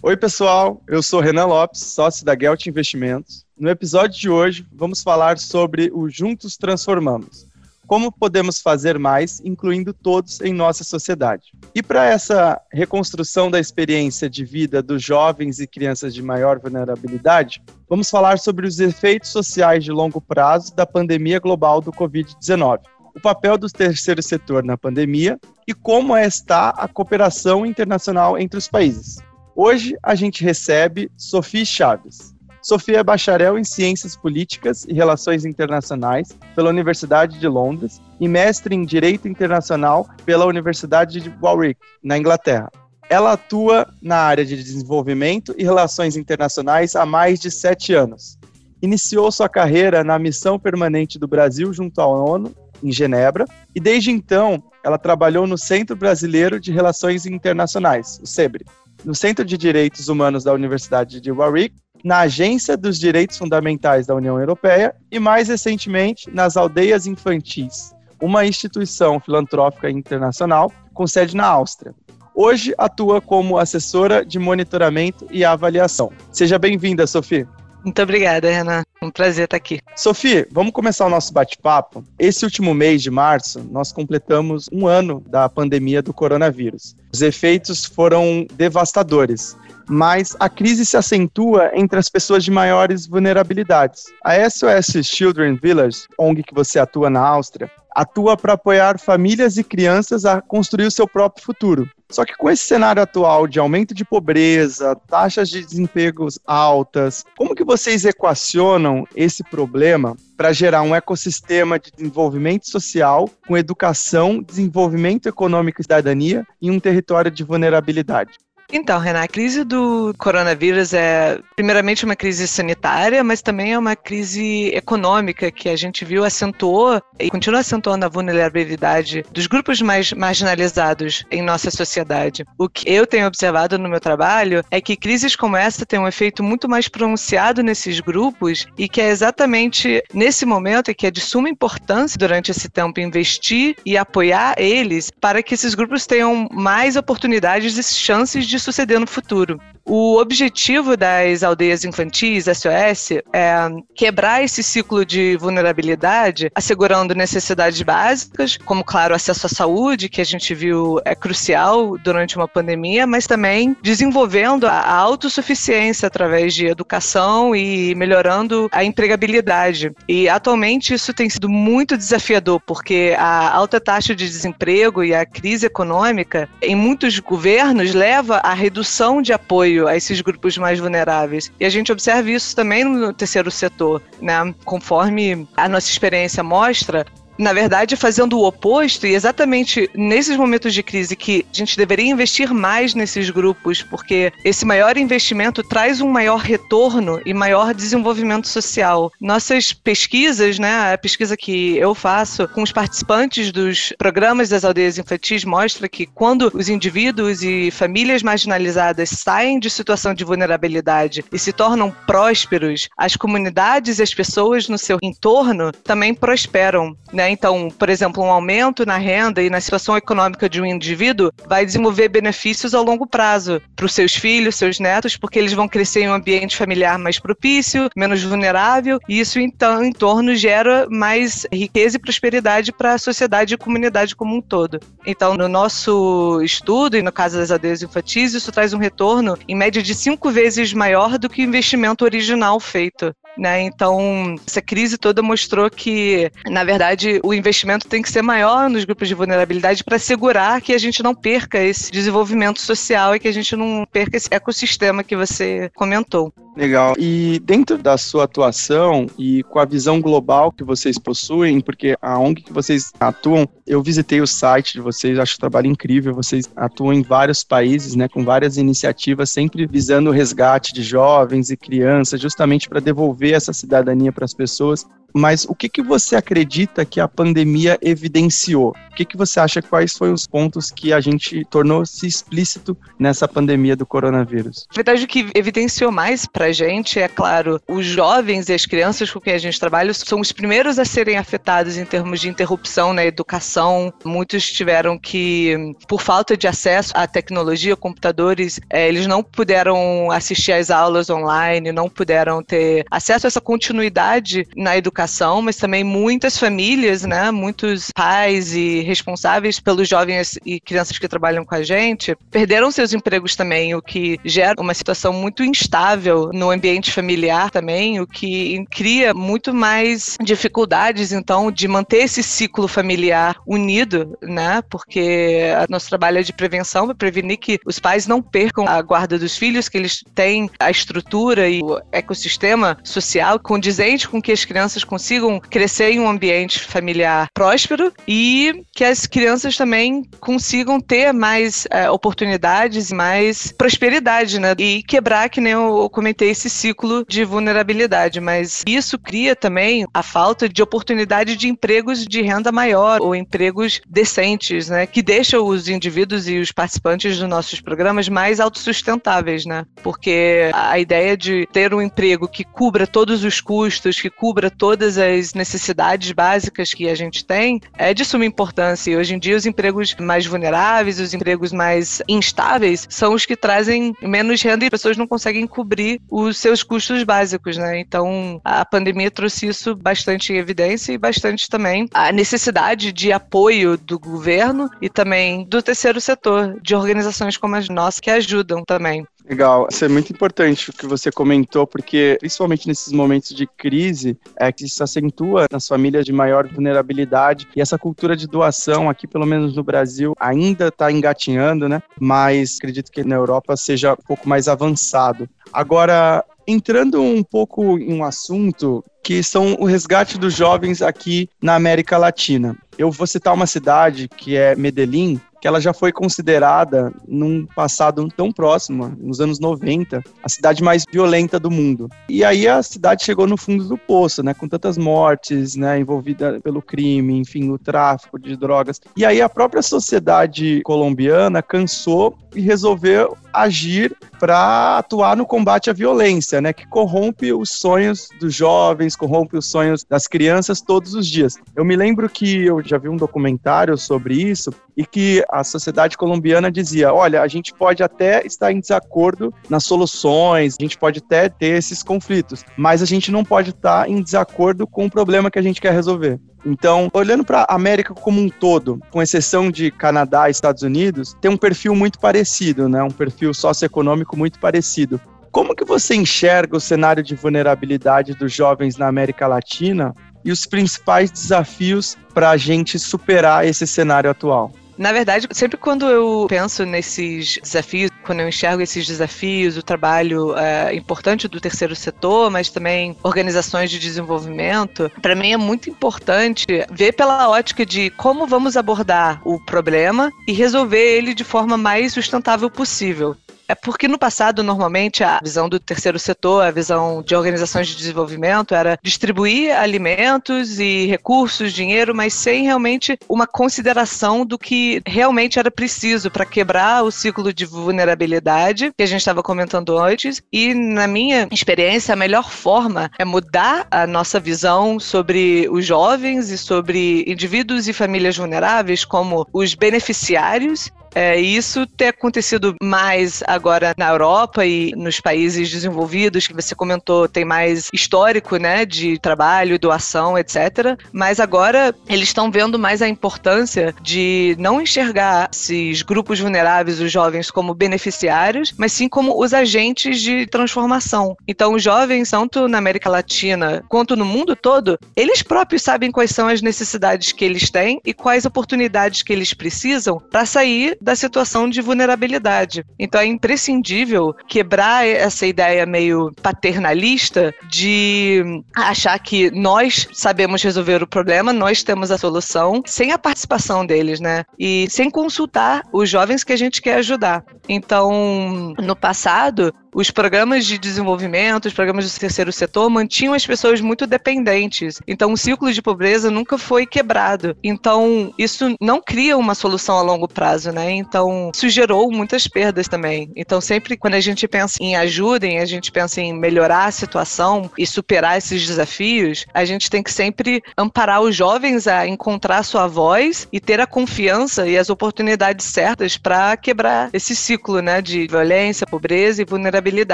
Oi, 0.00 0.16
pessoal. 0.16 0.80
Eu 0.86 1.02
sou 1.02 1.18
Renan 1.18 1.46
Lopes, 1.46 1.80
sócio 1.80 2.24
da 2.24 2.38
Gelt 2.38 2.64
Investimentos. 2.66 3.44
No 3.58 3.68
episódio 3.68 4.16
de 4.16 4.30
hoje, 4.30 4.64
vamos 4.72 5.02
falar 5.02 5.38
sobre 5.38 5.90
o 5.92 6.08
Juntos 6.08 6.56
Transformamos 6.56 7.51
como 7.92 8.10
podemos 8.10 8.58
fazer 8.58 8.98
mais, 8.98 9.38
incluindo 9.44 9.92
todos 9.92 10.40
em 10.40 10.54
nossa 10.54 10.82
sociedade. 10.82 11.52
E 11.74 11.82
para 11.82 12.06
essa 12.06 12.58
reconstrução 12.72 13.50
da 13.50 13.60
experiência 13.60 14.30
de 14.30 14.46
vida 14.46 14.82
dos 14.82 15.04
jovens 15.04 15.58
e 15.58 15.66
crianças 15.66 16.14
de 16.14 16.22
maior 16.22 16.58
vulnerabilidade, 16.58 17.62
vamos 17.86 18.08
falar 18.08 18.38
sobre 18.38 18.66
os 18.66 18.80
efeitos 18.80 19.28
sociais 19.28 19.84
de 19.84 19.92
longo 19.92 20.22
prazo 20.22 20.74
da 20.74 20.86
pandemia 20.86 21.38
global 21.38 21.82
do 21.82 21.92
Covid-19, 21.92 22.80
o 23.14 23.20
papel 23.20 23.58
do 23.58 23.68
terceiro 23.68 24.22
setor 24.22 24.64
na 24.64 24.78
pandemia 24.78 25.38
e 25.68 25.74
como 25.74 26.16
está 26.16 26.70
a 26.70 26.88
cooperação 26.88 27.66
internacional 27.66 28.38
entre 28.38 28.56
os 28.56 28.68
países. 28.68 29.18
Hoje 29.54 29.98
a 30.02 30.14
gente 30.14 30.42
recebe 30.42 31.10
Sophie 31.14 31.66
Chaves. 31.66 32.34
Sofia 32.62 33.00
é 33.00 33.02
bacharel 33.02 33.58
em 33.58 33.64
Ciências 33.64 34.14
Políticas 34.14 34.84
e 34.88 34.92
Relações 34.92 35.44
Internacionais 35.44 36.28
pela 36.54 36.70
Universidade 36.70 37.40
de 37.40 37.48
Londres 37.48 38.00
e 38.20 38.28
mestre 38.28 38.72
em 38.72 38.84
Direito 38.84 39.26
Internacional 39.26 40.08
pela 40.24 40.46
Universidade 40.46 41.20
de 41.20 41.34
Warwick, 41.42 41.80
na 42.00 42.16
Inglaterra. 42.16 42.70
Ela 43.10 43.32
atua 43.32 43.92
na 44.00 44.16
área 44.16 44.44
de 44.44 44.56
desenvolvimento 44.56 45.52
e 45.58 45.64
relações 45.64 46.16
internacionais 46.16 46.94
há 46.94 47.04
mais 47.04 47.40
de 47.40 47.50
sete 47.50 47.94
anos. 47.94 48.38
Iniciou 48.80 49.32
sua 49.32 49.48
carreira 49.48 50.04
na 50.04 50.16
missão 50.16 50.56
permanente 50.56 51.18
do 51.18 51.26
Brasil 51.26 51.72
junto 51.72 52.00
à 52.00 52.06
ONU, 52.06 52.54
em 52.80 52.92
Genebra, 52.92 53.44
e 53.74 53.80
desde 53.80 54.12
então 54.12 54.62
ela 54.84 54.98
trabalhou 54.98 55.48
no 55.48 55.58
Centro 55.58 55.96
Brasileiro 55.96 56.60
de 56.60 56.70
Relações 56.70 57.26
Internacionais, 57.26 58.20
o 58.22 58.26
CEBRE, 58.26 58.64
no 59.04 59.16
Centro 59.16 59.44
de 59.44 59.58
Direitos 59.58 60.08
Humanos 60.08 60.44
da 60.44 60.52
Universidade 60.52 61.20
de 61.20 61.32
Warwick 61.32 61.74
na 62.02 62.20
Agência 62.20 62.76
dos 62.76 62.98
Direitos 62.98 63.38
Fundamentais 63.38 64.06
da 64.06 64.14
União 64.14 64.38
Europeia 64.38 64.94
e, 65.10 65.18
mais 65.18 65.48
recentemente, 65.48 66.30
nas 66.30 66.56
Aldeias 66.56 67.06
Infantis, 67.06 67.94
uma 68.20 68.46
instituição 68.46 69.20
filantrópica 69.20 69.90
internacional 69.90 70.72
com 70.92 71.06
sede 71.06 71.36
na 71.36 71.46
Áustria. 71.46 71.94
Hoje 72.34 72.74
atua 72.78 73.20
como 73.20 73.58
assessora 73.58 74.24
de 74.24 74.38
monitoramento 74.38 75.26
e 75.30 75.44
avaliação. 75.44 76.10
Seja 76.30 76.58
bem-vinda, 76.58 77.06
Sofia. 77.06 77.46
Muito 77.84 78.00
obrigada, 78.00 78.50
Renan. 78.50 78.82
Um 79.02 79.10
prazer 79.10 79.44
estar 79.46 79.56
aqui. 79.56 79.80
Sofia, 79.96 80.46
vamos 80.48 80.72
começar 80.72 81.04
o 81.04 81.10
nosso 81.10 81.32
bate-papo. 81.32 82.04
Esse 82.16 82.44
último 82.44 82.72
mês 82.72 83.02
de 83.02 83.10
março, 83.10 83.58
nós 83.68 83.90
completamos 83.90 84.68
um 84.72 84.86
ano 84.86 85.20
da 85.26 85.48
pandemia 85.48 86.00
do 86.00 86.14
coronavírus. 86.14 86.94
Os 87.12 87.20
efeitos 87.20 87.84
foram 87.84 88.46
devastadores 88.54 89.56
mas 89.88 90.36
a 90.38 90.48
crise 90.48 90.86
se 90.86 90.96
acentua 90.96 91.70
entre 91.74 91.98
as 91.98 92.08
pessoas 92.08 92.44
de 92.44 92.50
maiores 92.50 93.06
vulnerabilidades. 93.06 94.04
A 94.24 94.34
SOS 94.48 95.04
Children 95.04 95.56
Village, 95.56 96.06
ONG 96.18 96.42
que 96.42 96.54
você 96.54 96.78
atua 96.78 97.10
na 97.10 97.20
Áustria, 97.20 97.70
atua 97.94 98.36
para 98.36 98.54
apoiar 98.54 98.98
famílias 98.98 99.56
e 99.56 99.64
crianças 99.64 100.24
a 100.24 100.40
construir 100.40 100.86
o 100.86 100.90
seu 100.90 101.06
próprio 101.06 101.44
futuro. 101.44 101.88
Só 102.10 102.26
que 102.26 102.36
com 102.36 102.50
esse 102.50 102.64
cenário 102.64 103.02
atual 103.02 103.46
de 103.46 103.58
aumento 103.58 103.94
de 103.94 104.04
pobreza, 104.04 104.94
taxas 105.08 105.48
de 105.48 105.64
desemprego 105.64 106.28
altas, 106.46 107.24
como 107.36 107.54
que 107.54 107.64
vocês 107.64 108.04
equacionam 108.04 109.06
esse 109.16 109.42
problema 109.42 110.14
para 110.36 110.52
gerar 110.52 110.82
um 110.82 110.94
ecossistema 110.94 111.78
de 111.78 111.90
desenvolvimento 111.90 112.68
social 112.68 113.30
com 113.46 113.56
educação, 113.56 114.42
desenvolvimento 114.42 115.26
econômico 115.26 115.80
e 115.80 115.84
cidadania 115.84 116.46
em 116.60 116.70
um 116.70 116.78
território 116.78 117.30
de 117.30 117.42
vulnerabilidade? 117.44 118.32
Então, 118.74 118.98
Renan, 118.98 119.20
a 119.20 119.28
crise 119.28 119.64
do 119.64 120.14
coronavírus 120.16 120.94
é, 120.94 121.38
primeiramente, 121.54 122.06
uma 122.06 122.16
crise 122.16 122.48
sanitária, 122.48 123.22
mas 123.22 123.42
também 123.42 123.74
é 123.74 123.78
uma 123.78 123.94
crise 123.94 124.70
econômica 124.74 125.50
que 125.50 125.68
a 125.68 125.76
gente 125.76 126.06
viu 126.06 126.24
acentuou 126.24 126.98
e 127.20 127.30
continua 127.30 127.60
acentuando 127.60 128.06
a 128.06 128.08
vulnerabilidade 128.08 129.26
dos 129.30 129.46
grupos 129.46 129.82
mais 129.82 130.14
marginalizados 130.14 131.22
em 131.30 131.42
nossa 131.42 131.70
sociedade. 131.70 132.46
O 132.56 132.66
que 132.66 132.90
eu 132.90 133.06
tenho 133.06 133.26
observado 133.26 133.78
no 133.78 133.90
meu 133.90 134.00
trabalho 134.00 134.64
é 134.70 134.80
que 134.80 134.96
crises 134.96 135.36
como 135.36 135.54
essa 135.54 135.84
têm 135.84 136.00
um 136.00 136.08
efeito 136.08 136.42
muito 136.42 136.66
mais 136.66 136.88
pronunciado 136.88 137.62
nesses 137.62 138.00
grupos 138.00 138.66
e 138.78 138.88
que 138.88 139.02
é 139.02 139.10
exatamente 139.10 140.02
nesse 140.14 140.46
momento 140.46 140.90
e 140.90 140.94
que 140.94 141.06
é 141.06 141.10
de 141.10 141.20
suma 141.20 141.50
importância 141.50 142.18
durante 142.18 142.50
esse 142.50 142.70
tempo 142.70 143.00
investir 143.00 143.76
e 143.84 143.98
apoiar 143.98 144.54
eles 144.56 145.10
para 145.10 145.42
que 145.42 145.52
esses 145.52 145.74
grupos 145.74 146.06
tenham 146.06 146.48
mais 146.50 146.96
oportunidades 146.96 147.76
e 147.76 147.82
chances 147.82 148.46
de 148.46 148.61
suceder 148.62 148.98
no 149.00 149.06
futuro. 149.06 149.58
O 149.84 150.18
objetivo 150.20 150.96
das 150.96 151.42
aldeias 151.42 151.84
infantis, 151.84 152.44
SOS, 152.44 153.18
é 153.32 153.52
quebrar 153.94 154.42
esse 154.42 154.62
ciclo 154.62 155.04
de 155.04 155.36
vulnerabilidade, 155.36 156.50
assegurando 156.54 157.14
necessidades 157.14 157.82
básicas, 157.82 158.56
como, 158.56 158.84
claro, 158.84 159.14
acesso 159.14 159.46
à 159.46 159.50
saúde, 159.50 160.08
que 160.08 160.20
a 160.20 160.24
gente 160.24 160.54
viu 160.54 161.00
é 161.04 161.14
crucial 161.14 161.98
durante 161.98 162.36
uma 162.36 162.46
pandemia, 162.46 163.06
mas 163.06 163.26
também 163.26 163.76
desenvolvendo 163.82 164.66
a 164.66 164.94
autossuficiência 164.94 166.06
através 166.06 166.54
de 166.54 166.66
educação 166.66 167.54
e 167.54 167.94
melhorando 167.96 168.68
a 168.70 168.84
empregabilidade. 168.84 169.92
E 170.08 170.28
atualmente 170.28 170.94
isso 170.94 171.12
tem 171.12 171.28
sido 171.28 171.48
muito 171.48 171.96
desafiador, 171.96 172.60
porque 172.64 173.16
a 173.18 173.52
alta 173.52 173.80
taxa 173.80 174.14
de 174.14 174.28
desemprego 174.28 175.02
e 175.02 175.14
a 175.14 175.26
crise 175.26 175.66
econômica 175.66 176.48
em 176.60 176.76
muitos 176.76 177.18
governos 177.18 177.94
leva 177.94 178.36
à 178.38 178.54
redução 178.54 179.20
de 179.20 179.32
apoio 179.32 179.71
apoio 179.72 179.88
a 179.88 179.96
esses 179.96 180.20
grupos 180.20 180.58
mais 180.58 180.78
vulneráveis. 180.78 181.50
E 181.58 181.64
a 181.64 181.70
gente 181.70 181.90
observa 181.90 182.30
isso 182.30 182.54
também 182.54 182.84
no 182.84 183.12
terceiro 183.12 183.50
setor, 183.50 184.02
né? 184.20 184.54
Conforme 184.64 185.48
a 185.56 185.68
nossa 185.68 185.88
experiência 185.88 186.42
mostra, 186.42 187.06
na 187.38 187.52
verdade, 187.52 187.96
fazendo 187.96 188.38
o 188.38 188.46
oposto, 188.46 189.06
e 189.06 189.14
exatamente 189.14 189.88
nesses 189.94 190.36
momentos 190.36 190.74
de 190.74 190.82
crise 190.82 191.16
que 191.16 191.46
a 191.52 191.56
gente 191.56 191.76
deveria 191.76 192.10
investir 192.10 192.52
mais 192.52 192.94
nesses 192.94 193.30
grupos, 193.30 193.82
porque 193.82 194.32
esse 194.44 194.64
maior 194.64 194.96
investimento 194.96 195.62
traz 195.62 196.00
um 196.00 196.08
maior 196.08 196.38
retorno 196.38 197.20
e 197.24 197.32
maior 197.32 197.74
desenvolvimento 197.74 198.48
social. 198.48 199.10
Nossas 199.20 199.72
pesquisas, 199.72 200.58
né, 200.58 200.92
a 200.92 200.98
pesquisa 200.98 201.36
que 201.36 201.76
eu 201.76 201.94
faço 201.94 202.46
com 202.48 202.62
os 202.62 202.72
participantes 202.72 203.50
dos 203.50 203.92
programas 203.98 204.48
das 204.48 204.64
aldeias 204.64 204.98
infantis 204.98 205.44
mostra 205.44 205.88
que 205.88 206.06
quando 206.06 206.50
os 206.54 206.68
indivíduos 206.68 207.42
e 207.42 207.70
famílias 207.70 208.22
marginalizadas 208.22 209.10
saem 209.10 209.58
de 209.58 209.70
situação 209.70 210.14
de 210.14 210.24
vulnerabilidade 210.24 211.24
e 211.32 211.38
se 211.38 211.52
tornam 211.52 211.94
prósperos, 212.06 212.88
as 212.96 213.16
comunidades 213.16 213.98
e 213.98 214.02
as 214.02 214.14
pessoas 214.14 214.68
no 214.68 214.78
seu 214.78 214.98
entorno 215.02 215.72
também 215.72 216.14
prosperam. 216.14 216.96
Né? 217.12 217.21
Né? 217.22 217.30
Então, 217.30 217.68
por 217.70 217.88
exemplo, 217.88 218.20
um 218.20 218.32
aumento 218.32 218.84
na 218.84 218.98
renda 218.98 219.40
e 219.40 219.48
na 219.48 219.60
situação 219.60 219.96
econômica 219.96 220.48
de 220.48 220.60
um 220.60 220.66
indivíduo 220.66 221.30
vai 221.46 221.64
desenvolver 221.64 222.08
benefícios 222.08 222.74
ao 222.74 222.82
longo 222.82 223.06
prazo 223.06 223.62
para 223.76 223.86
os 223.86 223.94
seus 223.94 224.12
filhos, 224.12 224.56
seus 224.56 224.80
netos, 224.80 225.16
porque 225.16 225.38
eles 225.38 225.52
vão 225.52 225.68
crescer 225.68 226.00
em 226.00 226.08
um 226.08 226.14
ambiente 226.14 226.56
familiar 226.56 226.98
mais 226.98 227.20
propício, 227.20 227.88
menos 227.96 228.24
vulnerável, 228.24 228.98
e 229.08 229.20
isso 229.20 229.38
então 229.38 229.84
em 229.84 229.92
torno 229.92 230.34
gera 230.34 230.88
mais 230.90 231.46
riqueza 231.52 231.96
e 231.96 232.00
prosperidade 232.00 232.72
para 232.72 232.94
a 232.94 232.98
sociedade 232.98 233.54
e 233.54 233.58
comunidade 233.58 234.16
como 234.16 234.34
um 234.34 234.40
todo. 234.40 234.80
Então, 235.06 235.36
no 235.36 235.46
nosso 235.46 236.40
estudo 236.42 236.96
e 236.96 237.02
no 237.02 237.12
caso 237.12 237.38
das 237.38 237.52
aldeias 237.52 237.82
infantis, 237.82 238.34
isso 238.34 238.50
traz 238.50 238.74
um 238.74 238.78
retorno 238.78 239.38
em 239.46 239.54
média 239.54 239.80
de 239.80 239.94
cinco 239.94 240.28
vezes 240.30 240.72
maior 240.72 241.18
do 241.18 241.28
que 241.28 241.42
o 241.42 241.44
investimento 241.44 242.04
original 242.04 242.58
feito. 242.58 243.14
Né? 243.36 243.62
Então, 243.62 244.36
essa 244.46 244.60
crise 244.60 244.98
toda 244.98 245.22
mostrou 245.22 245.70
que, 245.70 246.30
na 246.46 246.64
verdade, 246.64 247.20
o 247.24 247.32
investimento 247.32 247.88
tem 247.88 248.02
que 248.02 248.10
ser 248.10 248.22
maior 248.22 248.68
nos 248.68 248.84
grupos 248.84 249.08
de 249.08 249.14
vulnerabilidade 249.14 249.82
para 249.82 249.96
assegurar 249.96 250.60
que 250.60 250.74
a 250.74 250.78
gente 250.78 251.02
não 251.02 251.14
perca 251.14 251.58
esse 251.58 251.90
desenvolvimento 251.90 252.60
social 252.60 253.14
e 253.14 253.18
que 253.18 253.28
a 253.28 253.32
gente 253.32 253.56
não 253.56 253.86
perca 253.90 254.16
esse 254.16 254.28
ecossistema 254.30 255.02
que 255.02 255.16
você 255.16 255.70
comentou. 255.74 256.32
Legal. 256.54 256.94
E 256.98 257.40
dentro 257.42 257.78
da 257.78 257.96
sua 257.96 258.24
atuação 258.24 259.06
e 259.18 259.42
com 259.44 259.58
a 259.58 259.64
visão 259.64 260.00
global 260.00 260.52
que 260.52 260.62
vocês 260.62 260.98
possuem, 260.98 261.60
porque 261.60 261.96
a 262.00 262.18
ONG 262.18 262.42
que 262.42 262.52
vocês 262.52 262.92
atuam, 263.00 263.48
eu 263.66 263.82
visitei 263.82 264.20
o 264.20 264.26
site 264.26 264.74
de 264.74 264.80
vocês, 264.80 265.18
acho 265.18 265.36
o 265.36 265.40
trabalho 265.40 265.66
incrível. 265.66 266.14
Vocês 266.14 266.48
atuam 266.54 266.92
em 266.92 267.02
vários 267.02 267.42
países, 267.42 267.94
né, 267.94 268.06
com 268.06 268.22
várias 268.22 268.58
iniciativas, 268.58 269.30
sempre 269.30 269.66
visando 269.66 270.10
o 270.10 270.12
resgate 270.12 270.74
de 270.74 270.82
jovens 270.82 271.50
e 271.50 271.56
crianças, 271.56 272.20
justamente 272.20 272.68
para 272.68 272.80
devolver 272.80 273.32
essa 273.32 273.52
cidadania 273.52 274.12
para 274.12 274.26
as 274.26 274.34
pessoas. 274.34 274.86
Mas 275.14 275.44
o 275.44 275.54
que, 275.54 275.68
que 275.68 275.82
você 275.82 276.16
acredita 276.16 276.84
que 276.84 277.00
a 277.00 277.08
pandemia 277.08 277.78
evidenciou? 277.82 278.74
O 278.90 278.94
que, 278.94 279.04
que 279.04 279.16
você 279.16 279.40
acha 279.40 279.62
quais 279.62 279.96
foram 279.96 280.12
os 280.12 280.26
pontos 280.26 280.70
que 280.70 280.92
a 280.92 281.00
gente 281.00 281.44
tornou-se 281.46 282.06
explícito 282.06 282.76
nessa 282.98 283.26
pandemia 283.26 283.74
do 283.74 283.86
coronavírus? 283.86 284.66
Na 284.70 284.74
verdade, 284.74 285.04
o 285.04 285.08
que 285.08 285.30
evidenciou 285.34 285.90
mais 285.90 286.26
pra 286.26 286.52
gente 286.52 286.98
é, 286.98 287.08
claro, 287.08 287.60
os 287.68 287.86
jovens 287.86 288.48
e 288.48 288.52
as 288.52 288.66
crianças 288.66 289.10
com 289.10 289.20
quem 289.20 289.34
a 289.34 289.38
gente 289.38 289.58
trabalha 289.58 289.92
são 289.94 290.20
os 290.20 290.32
primeiros 290.32 290.78
a 290.78 290.84
serem 290.84 291.16
afetados 291.16 291.76
em 291.76 291.84
termos 291.84 292.20
de 292.20 292.28
interrupção 292.28 292.92
na 292.92 293.04
educação. 293.04 293.92
Muitos 294.04 294.50
tiveram 294.50 294.98
que, 294.98 295.74
por 295.88 296.00
falta 296.00 296.36
de 296.36 296.46
acesso 296.46 296.92
à 296.94 297.06
tecnologia, 297.06 297.76
computadores, 297.76 298.60
é, 298.68 298.88
eles 298.88 299.06
não 299.06 299.22
puderam 299.22 300.10
assistir 300.10 300.52
às 300.52 300.70
aulas 300.70 301.08
online, 301.08 301.72
não 301.72 301.88
puderam 301.88 302.42
ter 302.42 302.84
acesso 302.90 303.26
a 303.26 303.28
essa 303.28 303.40
continuidade 303.40 304.46
na 304.56 304.76
educação, 304.76 305.01
mas 305.42 305.56
também 305.56 305.84
muitas 305.84 306.38
famílias, 306.38 307.02
né, 307.02 307.30
muitos 307.30 307.90
pais 307.94 308.54
e 308.54 308.80
responsáveis 308.80 309.60
pelos 309.60 309.88
jovens 309.88 310.38
e 310.44 310.60
crianças 310.60 310.98
que 310.98 311.08
trabalham 311.08 311.44
com 311.44 311.54
a 311.54 311.62
gente, 311.62 312.16
perderam 312.30 312.70
seus 312.70 312.92
empregos 312.92 313.36
também, 313.36 313.74
o 313.74 313.82
que 313.82 314.18
gera 314.24 314.60
uma 314.60 314.74
situação 314.74 315.12
muito 315.12 315.42
instável 315.42 316.30
no 316.32 316.50
ambiente 316.50 316.92
familiar 316.92 317.50
também, 317.50 318.00
o 318.00 318.06
que 318.06 318.64
cria 318.70 319.14
muito 319.14 319.54
mais 319.54 320.16
dificuldades, 320.22 321.12
então, 321.12 321.50
de 321.50 321.66
manter 321.68 322.04
esse 322.04 322.22
ciclo 322.22 322.68
familiar 322.68 323.36
unido, 323.46 324.16
né? 324.22 324.62
Porque 324.70 325.48
nosso 325.68 325.88
trabalho 325.88 326.18
é 326.18 326.22
de 326.22 326.32
prevenção, 326.32 326.86
para 326.86 326.94
prevenir 326.94 327.38
que 327.38 327.58
os 327.66 327.78
pais 327.78 328.06
não 328.06 328.22
percam 328.22 328.66
a 328.66 328.80
guarda 328.82 329.18
dos 329.18 329.36
filhos, 329.36 329.68
que 329.68 329.78
eles 329.78 330.02
têm 330.14 330.50
a 330.58 330.70
estrutura 330.70 331.48
e 331.48 331.60
o 331.62 331.80
ecossistema 331.90 332.76
social 332.82 333.38
condizente 333.38 334.08
com 334.08 334.20
que 334.20 334.32
as 334.32 334.44
crianças 334.44 334.84
consigam 334.92 335.40
crescer 335.40 335.92
em 335.92 336.00
um 336.00 336.06
ambiente 336.06 336.60
familiar 336.60 337.28
próspero 337.32 337.90
e 338.06 338.62
que 338.74 338.84
as 338.84 339.06
crianças 339.06 339.56
também 339.56 340.04
consigam 340.20 340.78
ter 340.78 341.14
mais 341.14 341.66
é, 341.70 341.90
oportunidades 341.90 342.90
e 342.90 342.94
mais 342.94 343.52
prosperidade, 343.52 344.38
né? 344.38 344.54
E 344.58 344.82
quebrar, 344.82 345.30
que 345.30 345.40
nem 345.40 345.54
eu 345.54 345.88
comentei, 345.88 346.28
esse 346.28 346.50
ciclo 346.50 347.06
de 347.08 347.24
vulnerabilidade. 347.24 348.20
Mas 348.20 348.62
isso 348.68 348.98
cria 348.98 349.34
também 349.34 349.86
a 349.94 350.02
falta 350.02 350.46
de 350.46 350.62
oportunidade 350.62 351.36
de 351.36 351.48
empregos 351.48 352.04
de 352.06 352.20
renda 352.20 352.52
maior 352.52 353.00
ou 353.00 353.14
empregos 353.14 353.80
decentes, 353.88 354.68
né? 354.68 354.86
Que 354.86 355.00
deixam 355.00 355.42
os 355.46 355.70
indivíduos 355.70 356.28
e 356.28 356.38
os 356.38 356.52
participantes 356.52 357.18
dos 357.18 357.28
nossos 357.30 357.62
programas 357.62 358.10
mais 358.10 358.40
autossustentáveis, 358.40 359.46
né? 359.46 359.64
Porque 359.82 360.50
a 360.52 360.78
ideia 360.78 361.16
de 361.16 361.48
ter 361.50 361.72
um 361.72 361.80
emprego 361.80 362.28
que 362.28 362.44
cubra 362.44 362.86
todos 362.86 363.24
os 363.24 363.40
custos, 363.40 363.98
que 363.98 364.10
cubra 364.10 364.50
todas 364.82 364.98
as 364.98 365.32
necessidades 365.32 366.10
básicas 366.10 366.74
que 366.74 366.88
a 366.88 366.94
gente 366.94 367.24
tem, 367.24 367.60
é 367.78 367.94
de 367.94 368.04
suma 368.04 368.26
importância. 368.26 368.90
E 368.90 368.96
hoje 368.96 369.14
em 369.14 369.18
dia, 369.18 369.36
os 369.36 369.46
empregos 369.46 369.94
mais 370.00 370.26
vulneráveis, 370.26 370.98
os 370.98 371.14
empregos 371.14 371.52
mais 371.52 372.02
instáveis, 372.08 372.88
são 372.90 373.14
os 373.14 373.24
que 373.24 373.36
trazem 373.36 373.94
menos 374.02 374.42
renda 374.42 374.64
e 374.64 374.66
as 374.66 374.70
pessoas 374.70 374.96
não 374.96 375.06
conseguem 375.06 375.46
cobrir 375.46 376.00
os 376.10 376.36
seus 376.36 376.64
custos 376.64 377.04
básicos, 377.04 377.56
né? 377.56 377.78
Então, 377.78 378.40
a 378.44 378.64
pandemia 378.64 379.08
trouxe 379.08 379.46
isso 379.46 379.76
bastante 379.76 380.32
em 380.32 380.36
evidência 380.36 380.92
e 380.92 380.98
bastante 380.98 381.48
também 381.48 381.86
a 381.94 382.10
necessidade 382.10 382.90
de 382.92 383.12
apoio 383.12 383.76
do 383.76 384.00
governo 384.00 384.68
e 384.80 384.88
também 384.88 385.46
do 385.48 385.62
terceiro 385.62 386.00
setor, 386.00 386.58
de 386.60 386.74
organizações 386.74 387.36
como 387.36 387.54
as 387.54 387.68
nossas 387.68 388.00
que 388.00 388.10
ajudam 388.10 388.64
também. 388.64 389.06
Legal, 389.28 389.68
isso 389.70 389.84
é 389.84 389.88
muito 389.88 390.12
importante 390.12 390.70
o 390.70 390.72
que 390.72 390.86
você 390.86 391.10
comentou, 391.10 391.66
porque 391.66 392.16
principalmente 392.20 392.66
nesses 392.66 392.92
momentos 392.92 393.34
de 393.34 393.46
crise, 393.46 394.18
é 394.36 394.50
que 394.50 394.64
isso 394.64 394.82
acentua 394.82 395.46
nas 395.50 395.66
famílias 395.66 396.04
de 396.04 396.12
maior 396.12 396.46
vulnerabilidade 396.48 397.48
e 397.54 397.60
essa 397.60 397.78
cultura 397.78 398.16
de 398.16 398.26
doação 398.26 398.90
aqui, 398.90 399.06
pelo 399.06 399.26
menos 399.26 399.54
no 399.54 399.62
Brasil, 399.62 400.14
ainda 400.18 400.68
está 400.68 400.90
engatinhando, 400.90 401.68
né? 401.68 401.80
Mas 402.00 402.56
acredito 402.58 402.90
que 402.90 403.04
na 403.04 403.14
Europa 403.14 403.56
seja 403.56 403.92
um 403.92 404.06
pouco 404.06 404.28
mais 404.28 404.48
avançado. 404.48 405.28
Agora, 405.52 406.24
entrando 406.46 407.00
um 407.00 407.22
pouco 407.22 407.78
em 407.78 407.92
um 407.92 408.04
assunto 408.04 408.84
que 409.02 409.22
são 409.22 409.54
o 409.54 409.64
resgate 409.64 410.18
dos 410.18 410.34
jovens 410.34 410.80
aqui 410.80 411.28
na 411.42 411.54
América 411.54 411.98
Latina. 411.98 412.56
Eu 412.78 412.90
vou 412.90 413.06
citar 413.06 413.34
uma 413.34 413.46
cidade 413.46 414.08
que 414.08 414.36
é 414.36 414.54
Medellín, 414.54 415.20
que 415.42 415.48
ela 415.48 415.60
já 415.60 415.72
foi 415.72 415.90
considerada, 415.90 416.94
num 417.08 417.44
passado 417.44 418.06
tão 418.16 418.30
próximo, 418.30 418.96
nos 418.96 419.20
anos 419.20 419.40
90, 419.40 420.00
a 420.22 420.28
cidade 420.28 420.62
mais 420.62 420.84
violenta 420.88 421.36
do 421.36 421.50
mundo. 421.50 421.90
E 422.08 422.24
aí 422.24 422.46
a 422.46 422.62
cidade 422.62 423.04
chegou 423.04 423.26
no 423.26 423.36
fundo 423.36 423.64
do 423.64 423.76
poço, 423.76 424.22
né, 424.22 424.34
com 424.34 424.46
tantas 424.46 424.78
mortes, 424.78 425.56
né, 425.56 425.80
envolvida 425.80 426.40
pelo 426.40 426.62
crime, 426.62 427.18
enfim, 427.18 427.50
o 427.50 427.58
tráfico 427.58 428.20
de 428.20 428.36
drogas. 428.36 428.80
E 428.96 429.04
aí 429.04 429.20
a 429.20 429.28
própria 429.28 429.62
sociedade 429.62 430.60
colombiana 430.62 431.42
cansou 431.42 432.16
e 432.36 432.40
resolveu 432.40 433.16
agir 433.32 433.96
para 434.20 434.78
atuar 434.78 435.16
no 435.16 435.26
combate 435.26 435.68
à 435.68 435.72
violência, 435.72 436.40
né, 436.40 436.52
que 436.52 436.68
corrompe 436.68 437.32
os 437.32 437.50
sonhos 437.50 438.08
dos 438.20 438.32
jovens, 438.32 438.94
corrompe 438.94 439.36
os 439.36 439.46
sonhos 439.46 439.82
das 439.82 440.06
crianças 440.06 440.60
todos 440.60 440.94
os 440.94 441.08
dias. 441.08 441.36
Eu 441.56 441.64
me 441.64 441.74
lembro 441.74 442.08
que 442.08 442.46
eu 442.46 442.62
já 442.62 442.78
vi 442.78 442.88
um 442.88 442.96
documentário 442.96 443.76
sobre 443.76 444.14
isso 444.14 444.54
e 444.76 444.84
que 444.84 445.24
a 445.30 445.44
sociedade 445.44 445.96
colombiana 445.96 446.50
dizia: 446.50 446.92
olha, 446.92 447.22
a 447.22 447.28
gente 447.28 447.52
pode 447.52 447.82
até 447.82 448.26
estar 448.26 448.52
em 448.52 448.60
desacordo 448.60 449.32
nas 449.48 449.64
soluções, 449.64 450.56
a 450.58 450.62
gente 450.62 450.78
pode 450.78 450.98
até 450.98 451.28
ter 451.28 451.58
esses 451.58 451.82
conflitos, 451.82 452.44
mas 452.56 452.82
a 452.82 452.86
gente 452.86 453.10
não 453.10 453.24
pode 453.24 453.50
estar 453.50 453.88
em 453.88 454.02
desacordo 454.02 454.66
com 454.66 454.86
o 454.86 454.90
problema 454.90 455.30
que 455.30 455.38
a 455.38 455.42
gente 455.42 455.60
quer 455.60 455.72
resolver. 455.72 456.20
Então, 456.44 456.90
olhando 456.92 457.24
para 457.24 457.46
a 457.48 457.54
América 457.54 457.94
como 457.94 458.20
um 458.20 458.28
todo, 458.28 458.80
com 458.90 459.00
exceção 459.00 459.50
de 459.50 459.70
Canadá 459.70 460.28
e 460.28 460.32
Estados 460.32 460.62
Unidos, 460.62 461.16
tem 461.20 461.30
um 461.30 461.36
perfil 461.36 461.74
muito 461.74 462.00
parecido, 462.00 462.68
né? 462.68 462.82
Um 462.82 462.90
perfil 462.90 463.32
socioeconômico 463.32 464.16
muito 464.16 464.40
parecido. 464.40 465.00
Como 465.30 465.54
que 465.54 465.64
você 465.64 465.94
enxerga 465.94 466.56
o 466.56 466.60
cenário 466.60 467.02
de 467.02 467.14
vulnerabilidade 467.14 468.14
dos 468.14 468.32
jovens 468.32 468.76
na 468.76 468.88
América 468.88 469.26
Latina 469.26 469.94
e 470.24 470.30
os 470.30 470.44
principais 470.44 471.10
desafios 471.10 471.96
para 472.12 472.30
a 472.30 472.36
gente 472.36 472.78
superar 472.78 473.46
esse 473.46 473.66
cenário 473.66 474.10
atual? 474.10 474.52
Na 474.76 474.92
verdade, 474.92 475.28
sempre 475.32 475.56
quando 475.56 475.86
eu 475.86 476.26
penso 476.28 476.64
nesses 476.64 477.38
desafios, 477.42 477.90
quando 478.04 478.20
eu 478.20 478.28
enxergo 478.28 478.62
esses 478.62 478.86
desafios, 478.86 479.56
o 479.56 479.62
trabalho 479.62 480.36
é, 480.36 480.74
importante 480.74 481.28
do 481.28 481.40
terceiro 481.40 481.74
setor, 481.76 482.30
mas 482.30 482.50
também 482.50 482.96
organizações 483.02 483.70
de 483.70 483.78
desenvolvimento, 483.78 484.90
para 485.00 485.14
mim 485.14 485.32
é 485.32 485.36
muito 485.36 485.70
importante 485.70 486.46
ver 486.70 486.92
pela 486.92 487.28
ótica 487.28 487.64
de 487.64 487.90
como 487.90 488.26
vamos 488.26 488.56
abordar 488.56 489.20
o 489.24 489.38
problema 489.44 490.10
e 490.26 490.32
resolver 490.32 490.96
ele 490.96 491.14
de 491.14 491.24
forma 491.24 491.56
mais 491.56 491.92
sustentável 491.92 492.50
possível. 492.50 493.16
É 493.48 493.54
porque 493.54 493.88
no 493.88 493.98
passado, 493.98 494.42
normalmente, 494.42 495.04
a 495.04 495.20
visão 495.22 495.48
do 495.48 495.58
terceiro 495.58 495.98
setor, 495.98 496.44
a 496.44 496.50
visão 496.50 497.02
de 497.02 497.14
organizações 497.14 497.68
de 497.68 497.76
desenvolvimento 497.76 498.54
era 498.54 498.78
distribuir 498.82 499.56
alimentos 499.56 500.58
e 500.58 500.86
recursos, 500.86 501.52
dinheiro, 501.52 501.94
mas 501.94 502.14
sem 502.14 502.44
realmente 502.44 502.98
uma 503.08 503.26
consideração 503.26 504.24
do 504.24 504.38
que 504.38 504.82
realmente 504.86 505.38
era 505.38 505.50
preciso 505.50 506.10
para 506.10 506.24
quebrar 506.24 506.84
o 506.84 506.90
ciclo 506.90 507.32
de 507.32 507.44
vulnerabilidade 507.44 508.72
que 508.76 508.82
a 508.82 508.86
gente 508.86 509.00
estava 509.00 509.22
comentando 509.22 509.78
antes. 509.78 510.22
E, 510.32 510.54
na 510.54 510.86
minha 510.86 511.28
experiência, 511.30 511.92
a 511.92 511.96
melhor 511.96 512.30
forma 512.30 512.90
é 512.98 513.04
mudar 513.04 513.66
a 513.70 513.86
nossa 513.86 514.18
visão 514.18 514.78
sobre 514.78 515.48
os 515.50 515.64
jovens 515.66 516.30
e 516.30 516.38
sobre 516.38 517.04
indivíduos 517.06 517.68
e 517.68 517.72
famílias 517.72 518.16
vulneráveis 518.16 518.84
como 518.84 519.26
os 519.32 519.54
beneficiários 519.54 520.70
é, 520.94 521.18
isso 521.20 521.66
tem 521.66 521.88
acontecido 521.88 522.54
mais 522.62 523.22
agora 523.26 523.74
na 523.76 523.88
Europa 523.88 524.46
e 524.46 524.72
nos 524.76 525.00
países 525.00 525.50
desenvolvidos, 525.50 526.26
que 526.26 526.34
você 526.34 526.54
comentou, 526.54 527.08
tem 527.08 527.24
mais 527.24 527.68
histórico, 527.72 528.36
né, 528.36 528.64
de 528.64 528.98
trabalho, 528.98 529.58
doação, 529.58 530.16
etc. 530.16 530.78
Mas 530.92 531.20
agora 531.20 531.74
eles 531.88 532.08
estão 532.08 532.30
vendo 532.30 532.58
mais 532.58 532.80
a 532.80 532.88
importância 532.88 533.74
de 533.82 534.36
não 534.38 534.60
enxergar 534.60 535.28
esses 535.32 535.82
grupos 535.82 536.18
vulneráveis, 536.18 536.80
os 536.80 536.90
jovens, 536.90 537.30
como 537.30 537.54
beneficiários, 537.54 538.54
mas 538.56 538.72
sim 538.72 538.88
como 538.88 539.22
os 539.22 539.34
agentes 539.34 540.00
de 540.00 540.26
transformação. 540.26 541.16
Então, 541.26 541.54
os 541.54 541.62
jovens, 541.62 542.10
tanto 542.22 542.46
na 542.46 542.58
América 542.58 542.88
Latina 542.88 543.64
quanto 543.68 543.96
no 543.96 544.04
mundo 544.04 544.36
todo, 544.36 544.78
eles 544.94 545.22
próprios 545.22 545.62
sabem 545.62 545.90
quais 545.90 546.12
são 546.12 546.28
as 546.28 546.40
necessidades 546.40 547.10
que 547.10 547.24
eles 547.24 547.50
têm 547.50 547.80
e 547.84 547.92
quais 547.92 548.24
oportunidades 548.24 549.02
que 549.02 549.12
eles 549.12 549.34
precisam 549.34 549.98
para 549.98 550.24
sair 550.24 550.76
da 550.82 550.96
situação 550.96 551.48
de 551.48 551.60
vulnerabilidade. 551.60 552.64
Então 552.78 553.00
é 553.00 553.06
imprescindível 553.06 554.14
quebrar 554.28 554.86
essa 554.86 555.26
ideia 555.26 555.64
meio 555.64 556.12
paternalista 556.20 557.32
de 557.48 558.22
achar 558.56 558.98
que 558.98 559.30
nós 559.30 559.88
sabemos 559.92 560.42
resolver 560.42 560.82
o 560.82 560.86
problema, 560.86 561.32
nós 561.32 561.62
temos 561.62 561.90
a 561.90 561.98
solução, 561.98 562.62
sem 562.66 562.92
a 562.92 562.98
participação 562.98 563.64
deles, 563.64 564.00
né? 564.00 564.24
E 564.38 564.66
sem 564.68 564.90
consultar 564.90 565.62
os 565.72 565.88
jovens 565.88 566.24
que 566.24 566.32
a 566.32 566.36
gente 566.36 566.60
quer 566.60 566.76
ajudar. 566.76 567.24
Então, 567.48 568.54
no 568.58 568.74
passado, 568.74 569.52
os 569.74 569.90
programas 569.90 570.44
de 570.44 570.58
desenvolvimento, 570.58 571.46
os 571.46 571.54
programas 571.54 571.90
do 571.90 571.98
terceiro 571.98 572.32
setor 572.32 572.68
mantinham 572.68 573.14
as 573.14 573.26
pessoas 573.26 573.60
muito 573.60 573.86
dependentes. 573.86 574.80
Então, 574.86 575.12
o 575.12 575.16
ciclo 575.16 575.52
de 575.52 575.62
pobreza 575.62 576.10
nunca 576.10 576.36
foi 576.36 576.66
quebrado. 576.66 577.36
Então, 577.42 578.12
isso 578.18 578.54
não 578.60 578.80
cria 578.80 579.16
uma 579.16 579.34
solução 579.34 579.78
a 579.78 579.82
longo 579.82 580.06
prazo, 580.06 580.52
né? 580.52 580.72
Então, 580.72 581.30
isso 581.34 581.48
gerou 581.48 581.90
muitas 581.90 582.26
perdas 582.28 582.68
também. 582.68 583.10
Então, 583.16 583.40
sempre 583.40 583.76
quando 583.76 583.94
a 583.94 584.00
gente 584.00 584.28
pensa 584.28 584.58
em 584.60 584.76
ajuda, 584.76 585.26
a 585.26 585.44
gente 585.44 585.70
pensa 585.70 586.00
em 586.00 586.12
melhorar 586.12 586.66
a 586.66 586.70
situação 586.70 587.50
e 587.56 587.66
superar 587.66 588.18
esses 588.18 588.46
desafios, 588.46 589.24
a 589.32 589.44
gente 589.44 589.70
tem 589.70 589.82
que 589.82 589.92
sempre 589.92 590.42
amparar 590.56 591.00
os 591.00 591.14
jovens 591.14 591.66
a 591.66 591.86
encontrar 591.86 592.42
sua 592.42 592.66
voz 592.66 593.28
e 593.32 593.40
ter 593.40 593.60
a 593.60 593.66
confiança 593.66 594.46
e 594.46 594.58
as 594.58 594.68
oportunidades 594.68 595.46
certas 595.46 595.96
para 595.96 596.36
quebrar 596.36 596.90
esse 596.92 597.14
ciclo, 597.14 597.62
né, 597.62 597.80
de 597.80 598.06
violência, 598.06 598.66
pobreza 598.66 599.22
e 599.22 599.24
vulnerabilidade. 599.24 599.61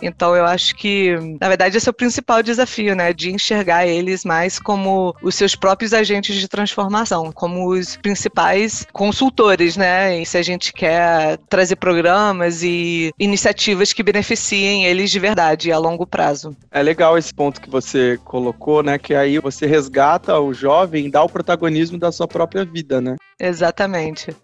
Então, 0.00 0.34
eu 0.34 0.44
acho 0.44 0.74
que, 0.74 1.16
na 1.40 1.48
verdade, 1.48 1.76
esse 1.76 1.88
é 1.88 1.90
o 1.90 1.94
principal 1.94 2.42
desafio, 2.42 2.94
né, 2.94 3.12
de 3.12 3.30
enxergar 3.30 3.86
eles 3.86 4.24
mais 4.24 4.58
como 4.58 5.14
os 5.22 5.34
seus 5.34 5.54
próprios 5.54 5.92
agentes 5.92 6.36
de 6.36 6.48
transformação, 6.48 7.30
como 7.32 7.68
os 7.68 7.96
principais 7.96 8.86
consultores, 8.92 9.76
né, 9.76 10.20
e 10.20 10.26
se 10.26 10.36
a 10.36 10.42
gente 10.42 10.72
quer 10.72 11.38
trazer 11.48 11.76
programas 11.76 12.62
e 12.62 13.12
iniciativas 13.18 13.92
que 13.92 14.02
beneficiem 14.02 14.86
eles 14.86 15.10
de 15.10 15.18
verdade 15.18 15.70
a 15.70 15.78
longo 15.78 16.06
prazo. 16.06 16.56
É 16.70 16.82
legal 16.82 17.16
esse 17.16 17.32
ponto 17.32 17.60
que 17.60 17.70
você 17.70 18.18
colocou, 18.24 18.82
né, 18.82 18.98
que 18.98 19.14
aí 19.14 19.38
você 19.38 19.66
resgata 19.66 20.38
o 20.38 20.52
jovem, 20.52 21.10
dá 21.10 21.22
o 21.22 21.28
protagonismo 21.28 21.98
da 21.98 22.10
sua 22.10 22.26
própria 22.26 22.64
vida, 22.64 23.00
né? 23.00 23.16
Exatamente. 23.38 24.34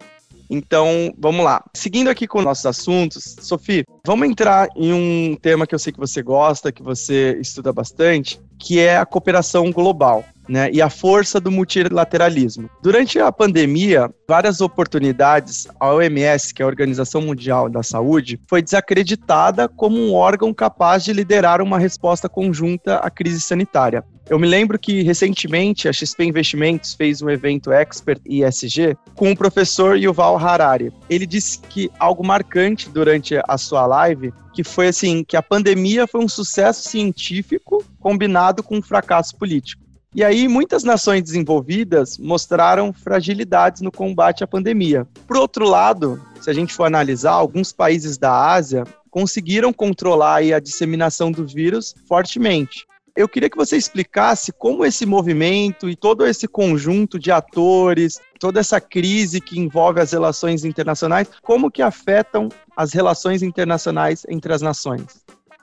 Então, 0.49 1.13
vamos 1.17 1.45
lá. 1.45 1.63
Seguindo 1.75 2.09
aqui 2.09 2.27
com 2.27 2.41
nossos 2.41 2.65
assuntos, 2.65 3.35
Sofia, 3.39 3.83
vamos 4.05 4.27
entrar 4.27 4.67
em 4.75 4.91
um 4.91 5.35
tema 5.35 5.67
que 5.67 5.75
eu 5.75 5.79
sei 5.79 5.93
que 5.93 5.99
você 5.99 6.23
gosta, 6.23 6.71
que 6.71 6.81
você 6.81 7.37
estuda 7.39 7.71
bastante, 7.71 8.41
que 8.57 8.79
é 8.79 8.97
a 8.97 9.05
cooperação 9.05 9.71
global. 9.71 10.23
Né, 10.47 10.67
e 10.71 10.81
a 10.81 10.89
força 10.89 11.39
do 11.39 11.51
multilateralismo. 11.51 12.67
Durante 12.81 13.19
a 13.19 13.31
pandemia, 13.31 14.09
várias 14.27 14.61
oportunidades, 14.61 15.67
a 15.79 15.93
OMS, 15.93 16.51
que 16.51 16.63
é 16.63 16.65
a 16.65 16.67
Organização 16.67 17.21
Mundial 17.21 17.69
da 17.69 17.83
Saúde, 17.83 18.39
foi 18.49 18.59
desacreditada 18.59 19.69
como 19.69 19.99
um 19.99 20.11
órgão 20.11 20.51
capaz 20.51 21.03
de 21.03 21.13
liderar 21.13 21.61
uma 21.61 21.77
resposta 21.77 22.27
conjunta 22.27 22.95
à 22.95 23.11
crise 23.11 23.39
sanitária. 23.39 24.03
Eu 24.29 24.37
me 24.37 24.47
lembro 24.47 24.77
que 24.77 25.01
recentemente 25.01 25.89
a 25.89 25.93
XP 25.93 26.23
Investimentos 26.25 26.93
fez 26.93 27.19
um 27.19 27.31
evento 27.31 27.71
Expert 27.71 28.21
ISG 28.23 28.95
com 29.15 29.31
o 29.31 29.35
professor 29.35 29.97
Yuval 29.97 30.37
Harari. 30.37 30.93
Ele 31.09 31.25
disse 31.25 31.59
que 31.59 31.89
algo 31.97 32.23
marcante 32.23 32.89
durante 32.89 33.41
a 33.47 33.57
sua 33.57 33.87
live 33.87 34.31
que 34.53 34.63
foi 34.63 34.89
assim 34.89 35.23
que 35.23 35.35
a 35.35 35.41
pandemia 35.41 36.05
foi 36.05 36.23
um 36.23 36.27
sucesso 36.27 36.87
científico 36.87 37.83
combinado 37.99 38.61
com 38.61 38.77
um 38.77 38.81
fracasso 38.83 39.35
político. 39.35 39.81
E 40.13 40.23
aí, 40.23 40.47
muitas 40.47 40.83
nações 40.83 41.23
desenvolvidas 41.23 42.17
mostraram 42.19 42.93
fragilidades 42.93 43.81
no 43.81 43.91
combate 43.91 44.43
à 44.43 44.47
pandemia. 44.47 45.07
Por 45.27 45.37
outro 45.37 45.67
lado, 45.67 46.21
se 46.39 46.49
a 46.49 46.53
gente 46.53 46.73
for 46.73 46.85
analisar, 46.85 47.31
alguns 47.31 47.71
países 47.71 48.17
da 48.17 48.51
Ásia 48.51 48.83
conseguiram 49.09 49.73
controlar 49.73 50.37
a 50.37 50.59
disseminação 50.59 51.31
do 51.31 51.47
vírus 51.47 51.95
fortemente. 52.07 52.85
Eu 53.19 53.27
queria 53.27 53.49
que 53.49 53.57
você 53.57 53.75
explicasse 53.75 54.53
como 54.53 54.85
esse 54.85 55.05
movimento 55.05 55.89
e 55.89 55.95
todo 55.97 56.25
esse 56.25 56.47
conjunto 56.47 57.19
de 57.19 57.33
atores, 57.33 58.17
toda 58.39 58.61
essa 58.61 58.79
crise 58.79 59.41
que 59.41 59.59
envolve 59.59 59.99
as 59.99 60.13
relações 60.13 60.63
internacionais, 60.63 61.27
como 61.41 61.69
que 61.69 61.81
afetam 61.81 62.47
as 62.77 62.93
relações 62.93 63.43
internacionais 63.43 64.25
entre 64.29 64.53
as 64.53 64.61
nações. 64.61 65.21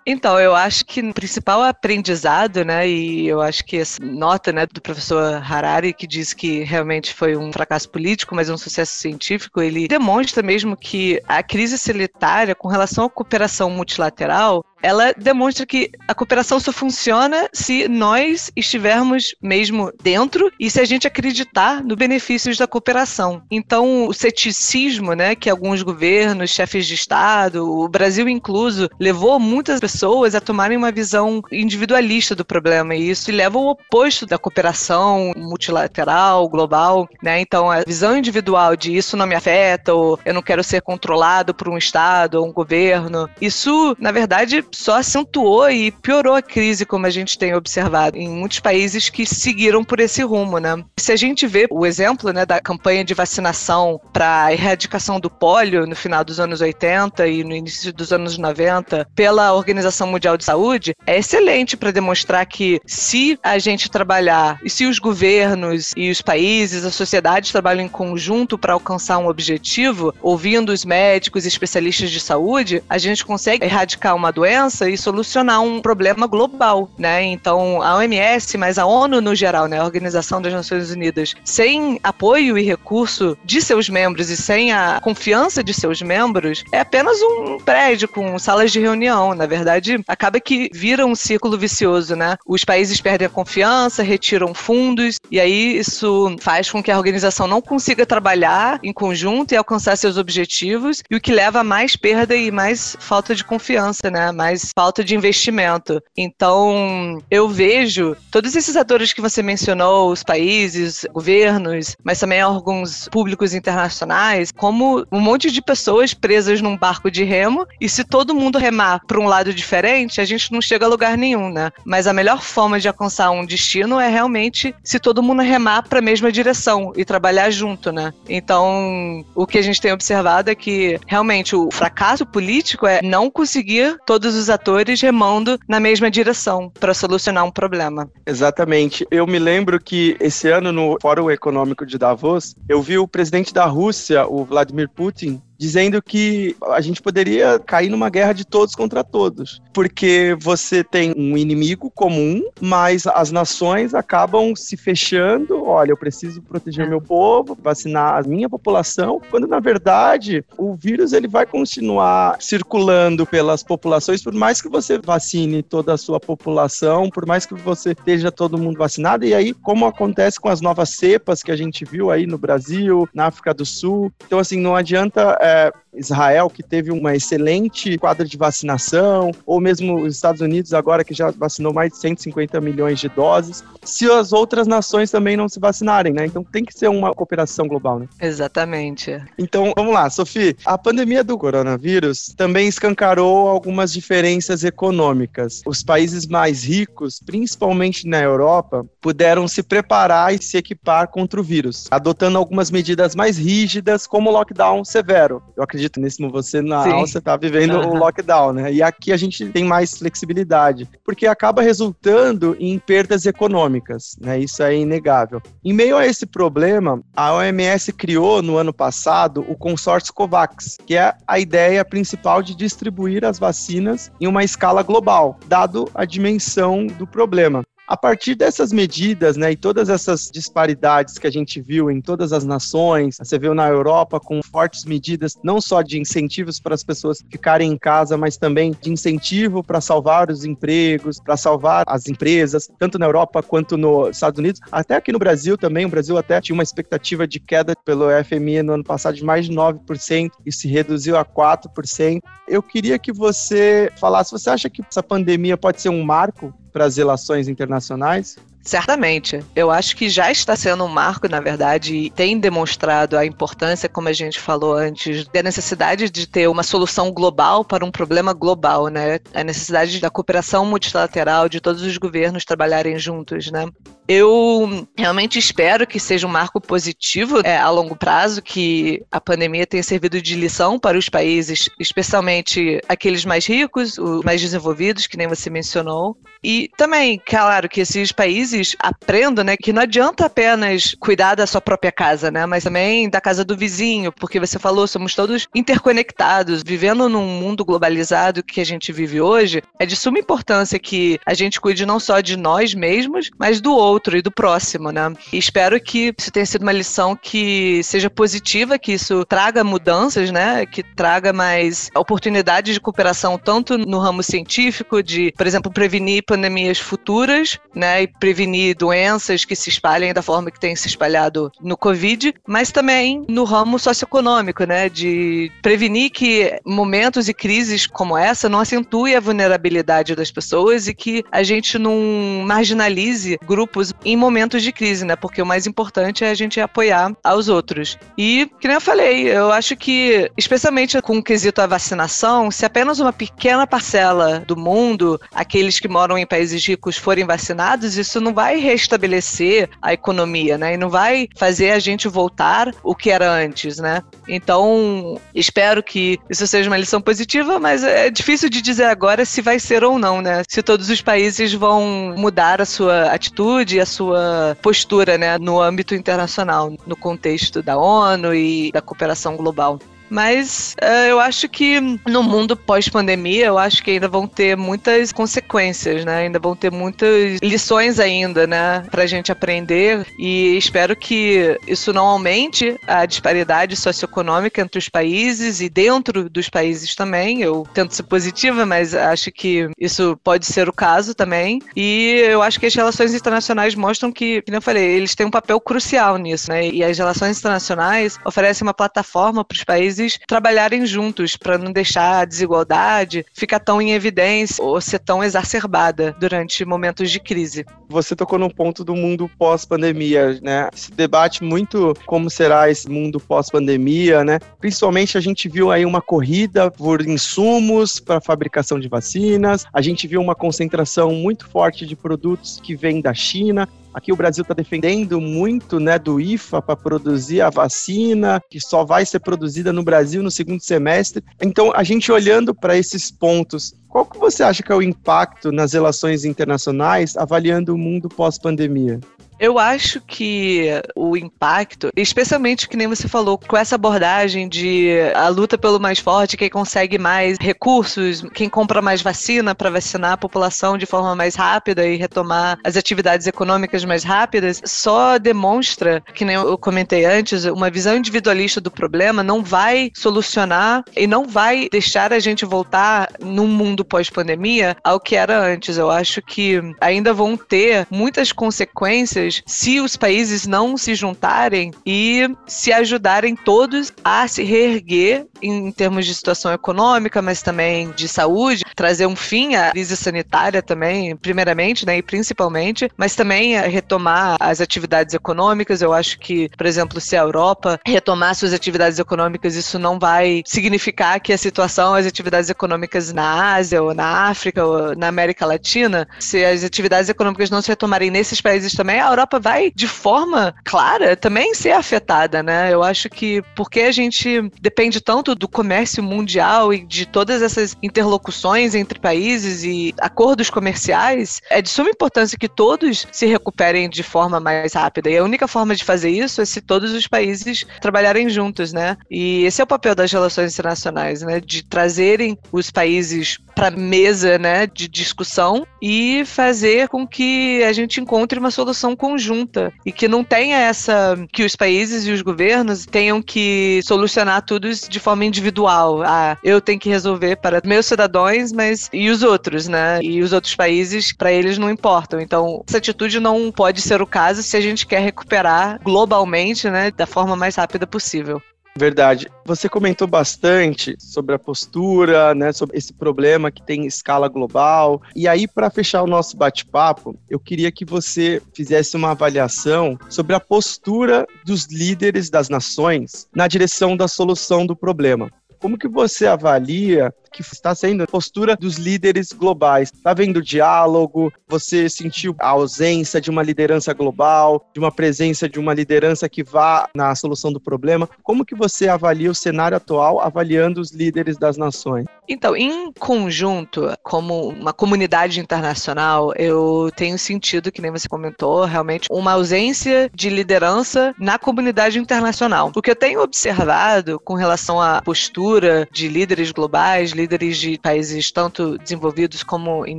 Então, 0.09 0.39
eu 0.39 0.55
acho 0.55 0.85
que 0.85 1.01
o 1.01 1.15
principal 1.15 1.63
aprendizado, 1.63 2.63
né, 2.63 2.87
e 2.87 3.27
eu 3.27 3.41
acho 3.41 3.65
que 3.65 3.79
essa 3.79 4.01
nota, 4.05 4.53
né, 4.53 4.65
do 4.65 4.81
professor 4.81 5.43
Harari, 5.43 5.93
que 5.93 6.07
diz 6.07 6.33
que 6.35 6.63
realmente 6.63 7.13
foi 7.13 7.37
um 7.37 7.51
fracasso 7.51 7.89
político, 7.89 8.35
mas 8.35 8.51
um 8.51 8.57
sucesso 8.57 8.93
científico, 8.93 9.61
ele 9.61 9.89
demonstra 9.89 10.45
mesmo 10.45 10.77
que 10.77 11.21
a 11.27 11.43
crise 11.43 11.77
sanitária, 11.77 12.55
com 12.55 12.69
relação 12.69 13.07
à 13.07 13.11
cooperação 13.11 13.69
multilateral, 13.69 14.65
ela 14.87 15.13
demonstra 15.17 15.67
que 15.67 15.91
a 16.07 16.15
cooperação 16.15 16.61
só 16.61 16.71
funciona 16.71 17.49
se 17.53 17.89
nós 17.89 18.53
estivermos 18.55 19.35
mesmo 19.43 19.91
dentro 20.01 20.49
e 20.61 20.71
se 20.71 20.81
a 20.81 20.85
gente 20.85 21.09
acreditar 21.09 21.83
no 21.83 21.97
benefícios 21.97 22.57
da 22.57 22.69
cooperação. 22.69 23.43
Então, 23.51 24.07
o 24.07 24.15
ceticismo, 24.15 25.13
né, 25.13 25.35
que 25.35 25.51
alguns 25.51 25.83
governos, 25.83 26.51
chefes 26.51 26.87
de 26.87 26.95
Estado, 26.95 27.69
o 27.69 27.89
Brasil 27.89 28.29
incluso, 28.29 28.89
levou 29.01 29.41
muitas 29.41 29.81
pessoas 29.81 30.37
a 30.37 30.41
tomarem 30.41 30.79
uma 30.79 30.93
visão 30.93 31.43
individualista 31.51 32.37
do 32.37 32.45
problema 32.45 32.95
e 32.95 33.11
isso 33.11 33.33
leva 33.33 33.59
ao 33.59 33.67
oposto 33.67 34.25
da 34.25 34.39
cooperação 34.39 35.33
multilateral, 35.37 36.49
global, 36.49 37.09
né? 37.21 37.41
Então, 37.41 37.69
a 37.69 37.81
visão 37.81 38.17
individual 38.17 38.77
de 38.77 38.97
isso 38.97 39.17
não 39.17 39.27
me 39.27 39.35
afeta 39.35 39.93
ou 39.93 40.17
eu 40.25 40.33
não 40.33 40.43
quero 40.43 40.63
ser 40.63 40.81
controlado 40.81 41.53
por 41.53 41.69
um 41.69 41.77
Estado 41.77 42.37
ou 42.37 42.47
um 42.47 42.53
governo, 42.53 43.29
isso, 43.41 43.97
na 43.99 44.13
verdade, 44.13 44.65
só 44.77 44.99
acentuou 44.99 45.71
e 45.71 45.91
piorou 45.91 46.35
a 46.35 46.43
crise, 46.43 46.85
como 46.85 47.07
a 47.07 47.11
gente 47.11 47.39
tem 47.39 47.55
observado 47.55 48.17
em 48.17 48.29
muitos 48.29 48.61
países 48.61 49.09
que 49.09 49.25
seguiram 49.25 49.83
por 49.83 50.01
esse 50.01 50.23
rumo, 50.23 50.59
né? 50.59 50.85
Se 50.99 51.13
a 51.13 51.17
gente 51.17 51.47
vê 51.47 51.67
o 51.71 51.87
exemplo, 51.87 52.33
né, 52.33 52.45
da 52.45 52.61
campanha 52.61 53.05
de 53.05 53.15
vacinação 53.15 54.01
para 54.13 54.45
a 54.45 54.53
erradicação 54.53 55.19
do 55.19 55.31
pólio 55.31 55.87
no 55.87 55.97
final 55.97 56.23
dos 56.23 56.39
anos 56.39 56.61
80 56.61 57.27
e 57.27 57.43
no 57.43 57.55
início 57.55 57.93
dos 57.93 58.13
anos 58.13 58.37
90 58.37 59.09
pela 59.15 59.55
Organização 59.55 60.07
Mundial 60.07 60.37
de 60.37 60.45
Saúde, 60.45 60.95
é 61.07 61.19
excelente 61.19 61.77
para 61.77 61.91
demonstrar 61.91 62.45
que 62.45 62.81
se 62.87 63.39
a 63.43 63.59
gente 63.59 63.91
trabalhar 63.91 64.59
e 64.63 64.69
se 64.69 64.85
os 64.85 64.99
governos 64.99 65.93
e 65.97 66.11
os 66.11 66.21
países, 66.21 66.85
a 66.85 66.91
sociedade 66.91 67.51
trabalham 67.51 67.85
em 67.85 67.89
conjunto 67.89 68.59
para 68.59 68.75
alcançar 68.75 69.19
um 69.19 69.29
objetivo, 69.29 70.15
ouvindo 70.21 70.71
os 70.71 70.85
médicos 70.85 71.45
e 71.45 71.49
especialistas 71.49 72.11
de 72.11 72.21
saúde, 72.21 72.83
a 72.89 72.99
gente 72.99 73.25
consegue 73.25 73.65
erradicar 73.65 74.15
uma 74.15 74.31
doença 74.31 74.56
doença 74.57 74.89
e 74.89 74.97
solucionar 74.97 75.61
um 75.61 75.81
problema 75.81 76.27
global, 76.27 76.89
né? 76.99 77.23
Então, 77.23 77.83
a 77.83 77.97
OMS, 77.97 78.57
mas 78.57 78.79
a 78.79 78.87
ONU 78.87 79.21
no 79.21 79.35
geral, 79.35 79.67
né, 79.67 79.79
a 79.79 79.85
Organização 79.85 80.41
das 80.41 80.53
Nações 80.53 80.91
Unidas, 80.91 81.35
sem 81.45 82.01
apoio 82.03 82.57
e 82.57 82.63
recurso 82.63 83.37
de 83.45 83.61
seus 83.61 83.89
membros 83.89 84.31
e 84.31 84.37
sem 84.37 84.73
a 84.73 85.01
confiança 85.03 85.63
de 85.63 85.75
seus 85.75 86.01
membros, 86.01 86.65
é 86.73 86.81
apenas 86.81 87.21
um 87.21 87.59
prédio 87.59 88.09
com 88.09 88.39
salas 88.39 88.73
de 88.73 88.81
reunião. 88.81 89.35
Na 89.35 89.47
verdade, 89.47 90.01
acaba 90.09 90.41
que 90.41 90.71
vira 90.73 91.05
um 91.05 91.15
ciclo 91.15 91.57
vicioso, 91.59 92.17
né? 92.17 92.37
Os 92.47 92.65
países 92.65 93.01
perdem 93.01 93.27
a 93.27 93.31
confiança, 93.31 94.03
retiram 94.03 94.55
fundos 94.55 95.19
e 95.31 95.39
aí 95.39 95.77
isso 95.79 96.35
faz 96.41 96.71
com 96.71 96.83
que 96.83 96.91
a 96.91 96.97
organização 96.97 97.47
não 97.47 97.61
consiga 97.61 98.07
trabalhar 98.07 98.79
em 98.83 98.93
conjunto 98.93 99.53
e 99.53 99.57
alcançar 99.57 99.97
seus 99.97 100.17
objetivos, 100.17 101.03
e 101.11 101.17
o 101.17 101.21
que 101.21 101.33
leva 101.33 101.61
a 101.61 101.65
mais 101.65 101.97
perda 101.97 102.35
e 102.35 102.51
mais 102.51 102.97
falta 103.01 103.35
de 103.35 103.45
confiança, 103.45 104.11
né? 104.11 104.33
mais 104.33 104.46
falta 104.75 105.03
de 105.03 105.15
investimento. 105.15 106.03
Então, 106.17 107.19
eu 107.31 107.49
vejo 107.49 108.17
todos 108.31 108.55
esses 108.55 108.77
atores 108.77 109.13
que 109.13 109.21
você 109.21 109.43
mencionou, 109.43 110.11
os 110.11 110.23
países, 110.23 111.07
governos, 111.13 111.97
mas 112.05 112.21
também 112.21 112.43
órgãos 112.43 113.09
públicos 113.11 113.55
internacionais, 113.55 114.53
como 114.53 115.07
um 115.11 115.21
monte 115.21 115.51
de 115.51 115.63
pessoas 115.63 116.15
presas 116.15 116.61
num 116.61 116.77
barco 116.77 117.11
de 117.11 117.25
remo, 117.25 117.67
e 117.81 117.89
se 117.89 118.05
todo 118.05 118.35
mundo 118.35 118.59
remar 118.59 119.01
para 119.07 119.21
um 119.21 119.27
lado 119.27 119.53
diferente, 119.53 120.21
a 120.21 120.25
gente 120.25 120.53
não 120.53 120.61
chega 120.61 120.87
a 120.87 120.89
lugar 120.89 121.17
nenhum, 121.17 121.51
né? 121.51 121.71
Mas 121.85 122.07
a 122.07 122.13
melhor 122.13 122.43
forma 122.43 122.79
de 122.79 122.89
alcançar 122.89 123.31
um 123.31 123.45
destino 123.45 123.99
é 123.99 124.09
realmente 124.09 124.75
se 124.83 124.99
todo 124.99 125.23
mundo 125.23 125.43
remar 125.43 125.83
para 125.83 125.99
a 125.99 126.03
mesma 126.03 126.31
direção 126.31 126.93
e 126.97 127.05
trabalhar 127.05 127.51
junto, 127.51 127.91
né? 127.93 128.13
Então, 128.29 129.25
o 129.35 129.47
que 129.47 129.59
a 129.59 129.63
gente 129.63 129.81
tem 129.81 129.93
observado 129.93 130.51
é 130.51 130.55
que 130.55 130.99
realmente 131.07 131.55
o 131.57 131.71
fracasso 131.71 132.27
político 132.27 132.87
é 132.87 133.01
não 133.03 133.31
conseguir 133.31 133.97
todos 134.07 134.36
os 134.39 134.51
atores 134.51 135.01
remando 135.01 135.59
na 135.69 135.81
mesma 135.81 136.11
direção 136.11 136.71
para 136.81 136.95
solucionar 136.95 137.45
um 137.45 137.51
problema. 137.51 138.09
Exatamente. 138.27 139.07
Eu 139.11 139.27
me 139.27 139.39
lembro 139.39 139.81
que 139.81 140.17
esse 140.21 140.49
ano 140.49 140.73
no 140.73 140.97
Fórum 141.01 141.31
Econômico 141.31 141.85
de 141.87 141.99
Davos, 141.99 142.55
eu 142.69 142.83
vi 142.83 142.99
o 142.99 143.09
presidente 143.09 143.53
da 143.53 143.65
Rússia, 143.65 144.27
o 144.27 144.45
Vladimir 144.45 144.89
Putin, 144.89 145.41
dizendo 145.59 146.03
que 146.03 146.57
a 146.71 146.81
gente 146.81 147.01
poderia 147.03 147.59
cair 147.59 147.89
numa 147.89 148.11
guerra 148.11 148.33
de 148.33 148.45
todos 148.45 148.75
contra 148.75 149.03
todos, 149.03 149.63
porque 149.73 150.37
você 150.41 150.83
tem 150.85 151.15
um 151.17 151.37
inimigo 151.37 151.91
comum, 151.91 152.43
mas 152.61 153.07
as 153.07 153.31
nações 153.31 153.95
acabam 153.95 154.55
se 154.55 154.77
fechando. 154.77 155.65
Olha, 155.65 155.91
eu 155.91 155.97
preciso 155.97 156.43
proteger 156.43 156.89
meu 156.89 157.01
povo, 157.01 157.57
vacinar 157.61 158.15
a 158.15 158.23
minha 158.23 158.49
população, 158.49 159.21
quando 159.31 159.47
na 159.47 159.61
verdade 159.61 160.45
o 160.57 160.75
vírus 160.75 161.13
ele 161.13 161.29
vai 161.29 161.47
continuar 161.47 162.37
circulando 162.41 163.27
pelas 163.27 163.63
populações, 163.63 164.23
por 164.23 164.35
mais 164.35 164.61
que 164.61 164.69
você 164.69 164.99
vacine 164.99 165.63
toda 165.63 165.95
a 165.95 165.97
sua 165.97 166.21
população, 166.21 167.11
por 167.11 167.27
mais 167.27 167.47
que 167.47 167.55
você 167.55 167.93
esteja 167.93 168.31
todo 168.31 168.59
mundo 168.59 168.79
vacinado, 168.79 169.25
e 169.25 169.35
aí 169.35 169.53
como 169.53 169.87
acontece 169.87 170.41
com 170.41 170.49
as 170.49 170.61
novas 170.61 170.91
cepas 170.91 171.43
que 171.43 171.51
a 171.51 171.57
gente 171.57 171.85
viu 171.85 172.11
aí 172.11 172.27
no 172.27 172.39
Brasil, 172.39 173.09
na 173.15 173.27
África 173.27 173.53
do 173.55 173.65
Sul, 173.65 174.13
então 174.27 174.39
assim 174.39 174.61
não 174.61 174.77
adianta 174.77 175.39
é, 175.47 175.73
Israel, 175.97 176.51
que 176.51 176.63
teve 176.63 176.91
uma 176.91 177.15
excelente 177.15 177.97
quadra 177.99 178.27
de 178.27 178.37
vacinação, 178.37 179.31
ou 179.45 179.61
mesmo 179.61 180.03
os 180.03 180.15
Estados 180.15 180.41
Unidos 180.41 180.75
agora 180.75 181.05
que 181.05 181.15
já 181.15 181.31
vacinou 181.31 181.73
mais 181.73 181.93
de 181.93 181.99
150 181.99 182.61
milhões 182.61 183.01
de 183.01 183.09
doses, 183.09 183.65
se 183.83 184.11
as 184.11 184.33
outras 184.33 184.67
nações 184.67 185.11
também 185.11 185.37
não 185.37 185.49
se 185.49 185.59
vacinarem, 185.59 186.13
né? 186.13 186.27
Então 186.27 186.45
tem 186.45 186.65
que 186.65 186.77
ser 186.77 186.89
uma 186.89 187.15
cooperação 187.15 187.67
global, 187.67 187.99
né? 187.99 188.09
Exatamente. 188.21 189.19
Então, 189.39 189.73
vamos 189.77 189.95
lá, 189.95 190.09
Sophie. 190.11 190.57
A 190.65 190.77
pandemia 190.77 191.25
do 191.25 191.39
coronavírus 191.39 192.35
também 192.37 192.69
escancarou 192.69 193.49
algumas 193.49 193.93
diferenças 193.93 194.65
econômicas. 194.65 195.63
Os 195.67 195.83
países 195.83 196.27
mais 196.27 196.65
ricos, 196.65 197.21
principalmente 197.25 198.07
na 198.07 198.21
Europa, 198.21 198.85
puderam 199.01 199.49
se 199.49 199.63
preparar 199.63 200.35
e 200.35 200.43
se 200.43 200.57
equipar 200.57 201.09
contra 201.09 201.41
o 201.41 201.43
vírus, 201.43 201.87
adotando 201.91 202.39
algumas 202.39 202.71
medidas 202.71 203.15
mais 203.15 203.39
rígidas, 203.39 204.07
como 204.07 204.31
o 204.31 204.33
lockdown 204.33 204.85
severo. 204.85 205.43
Eu 205.57 205.63
acredito 205.63 205.86
nisso, 206.01 206.29
você 206.31 206.61
na 206.61 206.83
Sim. 206.83 206.93
Áustria 206.93 207.19
está 207.19 207.37
vivendo 207.37 207.75
uhum. 207.75 207.91
o 207.91 207.97
lockdown, 207.97 208.53
né? 208.53 208.73
E 208.73 208.83
aqui 208.83 209.13
a 209.13 209.17
gente 209.17 209.47
tem 209.47 209.65
mais 209.65 209.99
flexibilidade, 209.99 210.89
porque 211.05 211.27
acaba 211.27 211.63
resultando 211.63 212.57
em 212.59 212.79
perdas 212.79 213.27
econômicas, 213.27 214.17
né? 214.21 214.39
Isso 214.39 214.63
é 214.63 214.77
inegável. 214.77 215.41
Em 215.65 215.73
meio 215.73 215.97
a 215.97 216.07
esse 216.07 216.27
problema, 216.27 217.03
a 217.15 217.35
OMS 217.35 217.93
criou 217.93 218.43
no 218.43 218.57
ano 218.57 218.73
passado 218.73 219.45
o 219.49 219.57
consórcio 219.57 220.13
COVAX, 220.13 220.79
que 220.87 220.97
é 220.97 221.15
a 221.27 221.39
ideia 221.39 221.85
principal 221.85 222.43
de 222.43 222.55
distribuir 222.55 223.25
as 223.25 223.39
vacinas 223.39 224.11
em 224.21 224.27
uma 224.27 224.45
escala 224.45 224.83
global, 224.83 225.39
dado 225.47 225.89
a 225.95 226.05
dimensão 226.05 226.87
do 226.87 227.07
problema. 227.07 227.63
A 227.89 227.97
partir 227.97 228.35
dessas 228.35 228.73
medidas, 228.73 229.37
né, 229.37 229.53
e 229.53 229.57
todas 229.57 229.89
essas 229.89 230.29
disparidades 230.29 231.19
que 231.19 231.27
a 231.27 231.31
gente 231.31 231.61
viu 231.61 231.89
em 231.89 232.01
todas 232.01 232.33
as 232.33 232.45
nações, 232.45 233.17
você 233.17 233.39
viu 233.39 233.55
na 233.55 233.69
Europa 233.69 234.19
com 234.19 234.43
fortes 234.43 234.85
medidas 234.85 235.37
não 235.43 235.61
só 235.61 235.83
de 235.83 236.01
incentivos 236.01 236.59
para 236.59 236.75
as 236.75 236.83
pessoas 236.83 237.23
ficarem 237.31 237.71
em 237.71 237.79
casa, 237.79 238.17
mas 238.17 238.37
também 238.37 238.75
de 238.81 238.91
incentivo 238.91 239.63
para 239.63 239.81
salvar 239.81 240.31
os 240.31 240.45
empregos, 240.45 241.21
para 241.21 241.37
salvar 241.37 241.85
as 241.87 242.09
empresas, 242.09 242.69
tanto 242.77 242.99
na 242.99 243.07
Europa 243.07 243.41
quanto 243.41 243.77
nos 243.77 244.17
Estados 244.17 244.39
Unidos, 244.41 244.61
até 244.73 244.97
aqui 244.97 245.13
no 245.13 245.19
Brasil 245.21 245.57
também. 245.57 245.87
O 245.87 245.89
Brasil 245.89 246.19
até 246.19 246.41
tinha 246.41 246.55
uma 246.55 246.65
expectativa 246.65 247.25
de 247.27 247.39
queda 247.39 247.75
pelo 247.85 248.07
FMI 248.25 248.65
no 248.65 248.73
ano 248.73 248.85
passado 248.85 249.15
de 249.15 249.25
mais 249.25 249.47
de 249.47 249.53
9% 249.53 250.31
e 250.45 250.51
se 250.51 250.67
reduziu 250.67 251.17
a 251.17 251.25
4%. 251.25 252.21
Eu 252.49 252.63
queria 252.65 252.99
que 252.99 253.13
você 253.13 253.93
falasse, 253.97 254.33
você 254.33 254.51
acha 254.51 254.69
que 254.69 254.83
essa 254.89 255.05
pandemia 255.05 255.57
pode 255.57 255.81
ser 255.81 255.89
um 255.89 256.03
marco 256.03 256.53
para 256.77 256.85
as 256.85 256.99
relações 256.99 257.49
internacionais? 257.49 258.37
Certamente. 258.67 259.45
Eu 259.55 259.71
acho 259.71 259.97
que 259.97 260.09
já 260.09 260.31
está 260.31 260.57
sendo 260.57 260.85
um 260.85 260.89
marco, 260.89 261.29
na 261.29 261.41
verdade, 261.41 261.95
e 261.95 262.11
tem 262.11 262.39
demonstrado 262.39 263.17
a 263.17 263.25
importância, 263.25 263.89
como 263.89 264.09
a 264.09 264.13
gente 264.13 264.41
falou 264.41 264.75
antes, 264.75 265.27
da 265.29 265.41
necessidade 265.41 266.11
de 266.11 266.27
ter 266.27 266.49
uma 266.49 266.65
solução 266.65 267.13
global 267.13 267.65
para 267.65 267.85
um 267.85 267.93
problema 267.93 268.33
global, 268.33 268.89
né? 268.89 269.21
A 269.33 269.45
necessidade 269.45 270.01
da 270.01 270.11
cooperação 270.11 270.67
multilateral, 270.67 271.49
de 271.49 271.61
todos 271.61 271.83
os 271.83 271.97
governos 271.97 272.45
trabalharem 272.45 272.99
juntos, 272.99 273.53
né? 273.53 273.67
Eu 274.09 274.87
realmente 274.97 275.39
espero 275.39 275.87
que 275.87 275.99
seja 275.99 276.27
um 276.27 276.31
marco 276.31 276.61
positivo 276.61 277.41
é, 277.45 277.57
a 277.57 277.69
longo 277.71 277.97
prazo, 277.97 278.41
que 278.41 279.03
a 279.11 279.21
pandemia 279.21 279.67
tenha 279.67 279.83
servido 279.83 280.23
de 280.23 280.37
lição 280.37 280.79
para 280.79 280.97
os 280.97 281.09
países, 281.09 281.69
especialmente 281.79 282.81
aqueles 282.89 283.25
mais 283.25 283.47
ricos, 283.47 283.99
os 283.99 284.25
mais 284.25 284.41
desenvolvidos, 284.41 285.09
que 285.09 285.17
nem 285.17 285.27
você 285.27 285.51
mencionou. 285.51 286.17
E 286.43 286.71
também, 286.77 287.21
claro, 287.27 287.69
que 287.69 287.81
esses 287.81 288.13
países 288.13 288.56
aprendam 288.79 289.45
né, 289.45 289.57
que 289.57 289.73
não 289.73 289.83
adianta 289.83 290.27
apenas 290.27 290.95
cuidar 290.99 291.35
da 291.35 291.47
sua 291.47 291.61
própria 291.61 291.93
casa, 291.93 292.31
né, 292.31 292.47
mas 292.47 292.65
também 292.65 293.09
da 293.09 293.21
casa 293.21 293.45
do 293.45 293.57
vizinho, 293.57 294.13
porque 294.13 294.41
você 294.41 294.59
falou, 294.59 294.87
somos 294.87 295.15
todos 295.15 295.47
interconectados, 295.55 296.63
vivendo 296.65 297.09
num 297.09 297.27
mundo 297.27 297.65
globalizado 297.65 298.43
que 298.43 298.61
a 298.61 298.65
gente 298.65 298.93
vive 298.93 299.21
hoje, 299.21 299.63
é 299.79 299.87
de 299.87 299.97
suma 299.97 300.19
importância 300.19 300.79
que 300.79 301.19
a 301.27 301.35
gente 301.35 301.61
cuide 301.61 301.85
não 301.85 301.99
só 302.01 302.21
de 302.21 302.37
nós 302.37 302.75
mesmos, 302.75 303.31
mas 303.39 303.61
do 303.61 303.73
outro 303.73 304.07
outro 304.07 304.17
e 304.17 304.23
do 304.23 304.31
próximo, 304.31 304.91
né? 304.91 305.13
E 305.33 305.39
espero 305.39 305.81
que 305.81 306.15
isso 306.19 306.31
tenha 306.31 306.47
sido 306.47 306.63
uma 306.63 306.73
lição 306.73 307.17
que 307.17 307.83
seja 307.83 308.09
positiva, 308.09 308.79
que 308.79 308.93
isso 308.93 309.25
traga 309.25 309.65
mudanças, 309.65 310.31
né? 310.31 310.65
Que 310.67 310.83
traga 310.83 311.33
mais 311.33 311.91
oportunidades 311.95 312.75
de 312.75 312.81
cooperação 312.81 313.39
tanto 313.39 313.77
no 313.77 313.99
ramo 313.99 314.23
científico, 314.23 315.03
de, 315.03 315.33
por 315.37 315.47
exemplo, 315.47 315.73
prevenir 315.73 316.25
pandemias 316.25 316.79
futuras, 316.79 317.59
né? 317.75 318.03
E 318.03 318.07
prevenir 318.07 318.46
doenças 318.75 319.45
que 319.45 319.57
se 319.57 319.69
espalhem 319.69 320.13
da 320.13 320.23
forma 320.23 320.51
que 320.51 320.61
tem 320.61 320.75
se 320.77 320.89
espalhado 320.89 321.51
no 321.61 321.77
Covid, 321.77 322.35
mas 322.47 322.71
também 322.71 323.25
no 323.29 323.45
ramo 323.45 323.79
socioeconômico, 323.79 324.65
né? 324.65 324.89
De 324.89 325.51
prevenir 325.63 326.11
que 326.11 326.59
momentos 326.65 327.29
e 327.29 327.35
crises 327.35 327.87
como 327.87 328.17
essa 328.17 328.49
não 328.49 328.61
acentuem 328.61 329.15
a 329.15 329.21
vulnerabilidade 329.21 330.15
das 330.15 330.31
pessoas 330.31 330.89
e 330.89 330.95
que 330.95 331.25
a 331.31 331.43
gente 331.43 331.79
não 331.79 331.97
marginalize 332.45 333.39
grupos 333.47 333.93
em 334.05 334.17
momentos 334.17 334.63
de 334.63 334.73
crise, 334.73 335.05
né? 335.05 335.17
Porque 335.17 335.43
o 335.43 335.47
mais 335.47 335.67
importante 335.67 336.25
é 336.25 336.31
a 336.31 336.35
gente 336.35 336.61
apoiar 336.61 337.13
aos 337.23 337.49
outros. 337.49 337.99
E, 338.17 338.51
que 338.61 338.69
nem 338.69 338.77
eu 338.77 338.81
falei, 338.81 339.29
eu 339.29 339.53
acho 339.53 339.77
que, 339.77 340.31
especialmente 340.37 341.01
com 341.03 341.19
o 341.19 341.23
quesito 341.23 341.61
à 341.61 341.67
vacinação, 341.67 342.51
se 342.51 342.65
apenas 342.65 343.01
uma 343.01 343.13
pequena 343.13 343.67
parcela 343.67 344.41
do 344.41 344.57
mundo, 344.57 345.21
aqueles 345.35 345.79
que 345.79 345.89
moram 345.89 346.17
em 346.17 346.27
países 346.27 346.65
ricos, 346.67 346.97
forem 346.97 347.25
vacinados, 347.25 347.97
isso 347.97 348.21
não 348.27 348.35
vai 348.35 348.59
restabelecer 348.59 349.71
a 349.81 349.93
economia, 349.93 350.59
né? 350.59 350.75
E 350.75 350.77
não 350.77 350.91
vai 350.91 351.29
fazer 351.37 351.71
a 351.71 351.79
gente 351.79 352.09
voltar 352.09 352.75
o 352.83 352.95
que 352.95 353.11
era 353.11 353.31
antes, 353.31 353.79
né? 353.79 354.03
Então, 354.29 355.21
espero 355.33 355.83
que 355.83 356.19
isso 356.29 356.47
seja 356.47 356.69
uma 356.69 356.77
lição 356.77 357.01
positiva, 357.01 357.61
mas 357.61 357.85
é 357.85 358.11
difícil 358.11 358.51
de 358.51 358.61
dizer 358.61 358.85
agora 358.85 359.25
se 359.25 359.41
vai 359.41 359.61
ser 359.61 359.85
ou 359.85 359.99
não, 359.99 360.21
né? 360.21 360.43
Se 360.49 360.61
todos 360.63 360.91
os 360.91 361.01
países 361.01 361.53
vão 361.53 362.15
mudar 362.17 362.61
a 362.61 362.67
sua 362.67 363.05
atitude 363.13 363.77
a 363.81 363.87
sua 363.87 364.57
postura 364.61 365.17
né, 365.17 365.39
no 365.39 365.61
âmbito 365.61 365.95
internacional, 365.95 366.73
no 366.87 366.97
contexto 366.97 367.63
da 367.63 367.77
ONU 367.77 368.35
e 368.35 368.73
da 368.73 368.81
cooperação 368.81 369.37
global. 369.37 369.79
Mas 370.09 370.75
uh, 370.83 371.09
eu 371.09 371.21
acho 371.21 371.49
que 371.49 371.81
no 372.07 372.23
mundo 372.23 372.57
pós-pandemia, 372.57 373.47
eu 373.47 373.59
acho 373.59 373.83
que 373.83 373.93
ainda 373.93 374.09
vão 374.09 374.27
ter 374.27 374.57
muitas 374.57 375.13
consequências, 375.13 376.05
né? 376.05 376.19
Ainda 376.19 376.39
vão 376.39 376.55
ter 376.55 376.71
muitas 376.71 377.39
lições 377.43 377.99
ainda, 377.99 378.47
né? 378.47 378.85
Pra 378.91 379.07
gente 379.07 379.33
aprender 379.33 380.07
e 380.19 380.57
espero 380.57 380.95
que 380.95 381.59
isso 381.67 381.93
não 381.93 382.07
aumente 382.07 382.79
a 382.87 383.05
disparidade 383.07 383.77
socioeconômica 383.77 384.61
entre 384.61 384.79
os 384.79 384.89
países 384.89 385.61
e 385.61 385.69
dentro 385.69 386.29
dos 386.31 386.49
países 386.49 386.95
também. 386.95 387.43
Eu 387.43 387.67
tento 387.75 387.95
ser 387.95 388.05
positiva, 388.05 388.65
mas 388.65 388.95
acho 388.95 389.31
que 389.33 389.69
isso 389.79 390.19
pode 390.23 390.47
ser 390.47 390.69
o 390.69 390.73
caso 390.73 391.15
também. 391.15 391.61
E 391.75 392.23
eu 392.29 392.43
acho 392.43 392.61
que 392.61 392.67
as 392.67 392.75
relações 392.75 393.15
internacionais 393.15 393.75
mostram 393.75 394.13
que, 394.13 394.43
como 394.43 394.57
eu 394.57 394.63
falei, 394.63 394.85
eles 394.85 395.15
têm 395.15 395.27
um 395.27 395.31
papel 395.31 395.61
crucial 395.61 396.17
nisso, 396.17 396.51
né? 396.51 396.69
E 396.69 396.85
as 396.85 396.97
relações 396.97 397.39
internacionais 397.39 398.19
oferecem 398.25 398.67
uma 398.67 398.75
plataforma 398.75 399.45
para 399.45 399.57
os 399.57 399.65
países 399.65 399.96
países 399.97 400.19
trabalharem 400.27 400.85
juntos 400.85 401.37
para 401.37 401.57
não 401.57 401.73
deixar 401.73 402.21
a 402.21 402.25
desigualdade 402.25 403.25
ficar 403.33 403.59
tão 403.59 403.81
em 403.81 403.93
evidência 403.93 404.63
ou 404.63 404.81
ser 404.81 404.99
tão 404.99 405.25
exacerbada 405.25 406.15
durante 406.21 406.65
momentos 406.65 407.11
de 407.11 407.19
crise. 407.19 407.65
Você 407.89 408.15
tocou 408.15 408.39
no 408.39 408.53
ponto 408.53 408.85
do 408.85 408.95
mundo 408.95 409.31
pós-pandemia, 409.39 410.39
né? 410.43 410.69
Se 410.75 410.91
debate 410.93 411.43
muito 411.43 411.95
como 412.05 412.29
será 412.29 412.71
esse 412.71 412.89
mundo 412.89 413.19
pós-pandemia, 413.19 414.23
né? 414.23 414.39
Principalmente 414.61 415.17
a 415.17 415.21
gente 415.21 415.49
viu 415.49 415.71
aí 415.71 415.87
uma 415.87 416.03
corrida 416.03 416.71
por 416.71 417.07
insumos 417.07 417.99
para 417.99 418.21
fabricação 418.21 418.79
de 418.79 418.89
vacinas, 418.89 419.65
a 419.73 419.81
gente 419.81 420.07
viu 420.07 420.21
uma 420.21 420.35
concentração 420.35 421.13
muito 421.13 421.49
forte 421.49 421.87
de 421.87 421.97
produtos 421.97 422.61
que 422.63 422.77
vêm 422.77 423.01
da 423.01 423.15
China, 423.15 423.69
Aqui 423.97 424.13
o 424.13 424.17
Brasil 424.17 424.43
está 424.43 424.53
defendendo 424.53 425.19
muito 425.23 425.81
né, 425.81 425.99
do 425.99 426.21
IFA 426.21 426.61
para 426.61 426.77
produzir 426.77 427.41
a 427.41 427.49
vacina, 427.49 428.43
que 428.51 428.61
só 428.61 428.85
vai 428.85 429.07
ser 429.07 429.21
produzida 429.21 429.73
no 429.73 429.83
Brasil 429.83 430.23
no 430.23 430.31
segundo 430.31 430.61
semestre. 430.61 431.25
Então, 431.41 431.73
a 431.75 431.83
gente 431.83 432.13
olhando 432.13 432.55
para 432.55 432.77
esses 432.77 433.11
pontos, 433.11 433.75
qual 433.89 434.05
que 434.05 434.19
você 434.19 434.43
acha 434.43 434.63
que 434.63 434.71
é 434.71 434.75
o 434.75 434.83
impacto 434.83 435.51
nas 435.51 435.73
relações 435.73 436.27
internacionais 436.27 437.17
avaliando 437.17 437.75
o 437.75 437.79
mundo 437.79 438.11
pós-pandemia? 438.11 439.01
Eu 439.39 439.59
acho 439.59 440.01
que 440.01 440.71
o 440.95 441.17
impacto, 441.17 441.91
especialmente 441.95 442.69
que 442.69 442.77
nem 442.77 442.87
você 442.87 443.07
falou, 443.07 443.39
com 443.39 443.57
essa 443.57 443.75
abordagem 443.75 444.49
de 444.49 444.91
a 445.15 445.29
luta 445.29 445.59
pelo 445.59 445.79
mais 445.79 445.99
forte, 445.99 446.37
quem 446.37 446.49
consegue 446.49 446.99
mais 446.99 447.37
recursos, 447.39 448.25
quem 448.33 448.49
compra 448.49 448.81
mais 448.81 449.03
vacina 449.03 449.55
para 449.55 449.69
vacinar 449.71 450.13
a 450.13 450.17
população 450.17 450.79
de 450.79 450.87
forma 450.87 451.15
mais 451.15 451.35
rápida 451.35 451.87
e 451.87 451.97
retomar 451.97 452.59
as 452.65 452.77
atividades 452.77 453.27
econômicas 453.27 453.85
mais 453.85 454.05
rápidas, 454.05 454.63
só 454.65 455.19
demonstra, 455.19 456.03
que 456.15 456.25
nem 456.25 456.37
eu 456.37 456.57
comentei 456.57 457.05
antes, 457.05 457.45
uma 457.45 457.71
visão 457.71 457.97
individualista 457.97 458.61
do 458.61 458.71
problema 458.71 459.23
não 459.23 459.43
vai 459.43 459.91
solucionar 459.95 460.83
e 460.97 461.07
não 461.07 461.27
vai 461.27 461.69
deixar 461.71 462.13
a 462.13 462.19
gente 462.19 462.47
voltar 462.47 463.11
num 463.21 463.49
mundo 463.49 463.85
pós-pandemia 463.85 464.77
ao 464.83 464.99
que 464.99 465.15
era 465.15 465.39
antes. 465.39 465.77
Eu 465.77 465.91
acho 465.91 466.23
que 466.23 466.61
ainda 466.81 467.13
vão 467.13 467.37
ter 467.37 467.87
muitas 467.91 468.33
consequências 468.33 469.26
juntas 469.27 469.43
se 469.47 469.81
os 469.81 469.97
países 469.97 470.47
não 470.47 470.77
se 470.77 470.95
juntarem 470.95 471.73
e 471.85 472.29
se 472.47 472.73
ajudarem 472.73 473.35
todos 473.35 473.93
a 474.05 474.27
se 474.29 474.43
reerguer 474.43 475.27
em 475.43 475.71
termos 475.71 476.07
de 476.07 476.15
situação 476.15 476.53
econômica, 476.53 477.21
mas 477.21 477.43
também 477.43 477.91
de 477.91 478.09
saúde, 478.09 478.65
trazer 478.75 479.07
um 479.07 479.17
fim 479.17 479.55
à 479.55 479.71
crise 479.71 479.97
sanitária 479.97 480.63
também, 480.63 481.17
primeiramente, 481.17 481.85
né, 481.87 481.99
e 481.99 482.03
principalmente, 482.03 482.91
mas 482.97 483.15
também 483.15 483.59
retomar 483.61 484.37
as 484.41 484.61
atividades 484.61 485.15
econômicas. 485.15 485.83
Eu 485.83 485.93
acho 485.93 486.19
que, 486.19 486.49
por 486.57 486.67
exemplo, 486.67 487.01
se 487.01 487.17
a 487.17 487.21
Europa 487.21 487.79
retomar 487.85 488.35
suas 488.35 488.53
atividades 488.53 488.99
econômicas, 488.99 489.55
isso 489.55 489.79
não 489.79 489.99
vai 489.99 490.43
significar 490.47 491.21
que 491.21 491.33
a 491.33 491.39
situação, 491.39 491.95
as 491.95 492.07
atividades 492.07 492.51
econômicas 492.51 493.13
na 493.13 493.55
Ásia 493.55 493.83
ou 493.83 493.95
na 493.95 494.29
África 494.29 494.65
ou 494.65 494.97
na 494.97 495.09
América 495.09 495.47
Latina, 495.47 496.09
se 496.19 496.45
as 496.45 496.65
atividades 496.65 497.09
econômicas 497.09 497.51
não 497.51 497.61
se 497.61 497.69
retomarem 497.69 498.11
nesses 498.11 498.41
países 498.41 498.75
também, 498.75 499.01
a 499.01 499.11
Europa 499.17 499.39
vai, 499.41 499.73
de 499.75 499.89
forma 499.89 500.55
clara, 500.65 501.17
também 501.17 501.55
ser 501.55 501.73
afetada, 501.73 502.43
né? 502.43 502.73
Eu 502.73 502.83
acho 502.83 503.09
que 503.09 503.43
porque 503.55 503.81
a 503.81 503.93
gente 503.93 504.43
depende 504.61 505.01
tanto 505.01 505.35
do 505.35 505.49
comércio 505.49 506.03
mundial 506.03 506.73
e 506.73 506.85
de 506.85 507.07
todas 507.07 507.43
essas 507.43 507.77
interlocuções 507.83 508.75
entre 508.75 508.99
países 508.99 509.65
e 509.65 509.95
acordos 509.99 510.51
comerciais, 510.51 511.41
é 511.51 511.63
de 511.63 511.69
suma 511.69 511.91
importância 511.91 512.39
que 512.39 512.49
todos 512.49 513.07
se 513.11 513.27
recuperem 513.27 513.89
de 513.89 514.03
forma 514.03 514.39
mais 514.39 514.75
rápida. 514.75 515.11
E 515.11 515.17
a 515.17 515.25
única 515.25 515.49
forma 515.49 515.75
de 515.75 515.85
fazer 515.85 516.11
isso 516.11 516.41
é 516.41 516.45
se 516.45 516.61
todos 516.61 516.93
os 516.93 517.07
países 517.07 517.65
trabalharem 517.81 518.29
juntos, 518.29 518.73
né? 518.73 518.97
E 519.11 519.45
esse 519.45 519.61
é 519.61 519.65
o 519.65 519.67
papel 519.67 519.95
das 519.95 520.13
relações 520.13 520.53
internacionais, 520.53 521.23
né? 521.23 521.41
De 521.41 521.63
trazerem 521.65 522.39
os 522.53 522.71
países 522.71 523.39
para 523.57 523.71
mesa, 523.71 524.39
né, 524.39 524.67
de 524.67 524.87
discussão 524.87 525.67
e 525.81 526.25
fazer 526.27 526.89
com 526.89 527.07
que 527.07 527.65
a 527.65 527.73
gente 527.73 527.99
encontre 527.99 528.39
uma 528.39 528.51
solução 528.51 528.95
conjunta 529.07 529.73
e 529.85 529.93
que 529.93 530.09
não 530.09 530.25
tenha 530.25 530.59
essa 530.59 531.17
que 531.33 531.45
os 531.45 531.55
países 531.55 532.07
e 532.07 532.11
os 532.11 532.23
governos 532.23 532.87
tenham 532.87 533.23
que 533.23 533.81
solucionar 533.85 534.43
tudo 534.43 534.69
de 534.69 534.99
forma 534.99 535.25
individual. 535.25 536.03
Ah, 536.03 536.37
eu 536.43 536.61
tenho 536.61 536.81
que 536.81 536.89
resolver 536.89 537.37
para 537.37 537.63
meus 537.65 537.87
cidadãos, 537.87 538.51
mas 538.53 538.91
e 538.93 539.09
os 539.09 539.23
outros, 539.23 539.69
né? 539.69 540.01
E 540.03 540.21
os 540.23 540.33
outros 540.33 540.57
países, 540.57 541.13
para 541.13 541.31
eles 541.31 541.57
não 541.57 541.71
importam. 541.71 542.21
Então, 542.21 542.65
essa 542.69 542.79
atitude 542.79 543.21
não 543.21 543.53
pode 543.53 543.81
ser 543.81 544.03
o 544.03 544.07
caso 544.07 544.43
se 544.43 544.57
a 544.57 544.61
gente 544.61 544.87
quer 544.87 545.01
recuperar 545.01 545.81
globalmente, 545.83 546.69
né, 546.69 546.91
da 546.91 547.07
forma 547.07 547.37
mais 547.37 547.55
rápida 547.57 547.87
possível. 547.87 548.43
Verdade. 548.77 549.27
Você 549.47 549.69
comentou 549.69 550.07
bastante 550.07 550.97
sobre 550.99 551.35
a 551.35 551.39
postura, 551.39 552.35
né, 552.35 552.53
sobre 552.53 552.77
esse 552.77 552.93
problema 552.93 553.51
que 553.51 553.63
tem 553.63 553.87
escala 553.87 554.29
global. 554.29 555.01
E 555.15 555.27
aí, 555.27 555.49
para 555.49 555.71
fechar 555.71 556.03
o 556.03 556.07
nosso 556.07 556.37
bate-papo, 556.37 557.19
eu 557.31 557.41
queria 557.41 557.73
que 557.73 557.85
você 557.85 558.43
fizesse 558.55 558.95
uma 558.95 559.13
avaliação 559.13 559.99
sobre 560.11 560.35
a 560.35 560.41
postura 560.41 561.27
dos 561.45 561.67
líderes 561.67 562.29
das 562.29 562.51
nações 562.51 563.27
na 563.35 563.49
direção 563.49 563.97
da 563.97 564.07
solução 564.07 564.67
do 564.67 564.77
problema. 564.77 565.31
Como 565.59 565.79
que 565.79 565.89
você 565.89 566.27
avalia 566.27 567.13
que 567.33 567.43
está 567.43 567.75
sendo 567.75 568.03
a 568.03 568.07
postura 568.07 568.57
dos 568.57 568.77
líderes 568.77 569.33
globais? 569.33 569.93
Está 569.93 570.15
vendo 570.15 570.43
diálogo? 570.43 571.33
Você 571.49 571.89
sentiu 571.89 572.35
a 572.39 572.49
ausência 572.49 573.21
de 573.21 573.31
uma 573.31 573.43
liderança 573.43 573.93
global, 573.93 574.67
de 574.73 574.81
uma 574.81 574.93
presença 574.93 575.49
de 575.49 575.59
uma 575.59 575.75
liderança 575.75 576.29
que 576.29 576.43
vá 576.43 576.89
na 576.95 577.15
solução 577.15 577.53
do 577.53 577.61
problema? 577.61 578.09
Como 578.23 578.45
que 578.45 578.55
você 578.55 578.89
avalia 578.89 579.31
o 579.31 579.35
cenário 579.35 579.77
atual 579.77 580.21
avaliando 580.21 580.81
os 580.81 580.93
líderes 580.93 581.37
das 581.37 581.57
nações? 581.57 582.07
Então, 582.29 582.57
em 582.57 582.93
conjunto, 582.93 583.93
como 584.03 584.49
uma 584.49 584.73
comunidade 584.73 585.41
internacional, 585.41 586.33
eu 586.37 586.91
tenho 586.97 587.19
sentido, 587.19 587.71
que 587.71 587.81
nem 587.81 587.91
você 587.91 588.09
comentou, 588.09 588.65
realmente 588.65 589.09
uma 589.11 589.33
ausência 589.33 590.11
de 590.15 590.29
liderança 590.29 591.15
na 591.19 591.39
comunidade 591.39 591.99
internacional. 591.99 592.73
O 592.75 592.83
que 592.83 592.91
eu 592.91 592.97
tenho 592.97 593.21
observado 593.21 594.21
com 594.21 594.35
relação 594.35 594.81
à 594.81 595.01
postura 595.03 595.89
de 595.93 596.09
líderes 596.09 596.51
globais, 596.51 597.13
líderes 597.13 597.59
de 597.59 597.79
países 597.79 598.31
tanto 598.31 598.79
desenvolvidos 598.79 599.43
como 599.43 599.87
em 599.87 599.99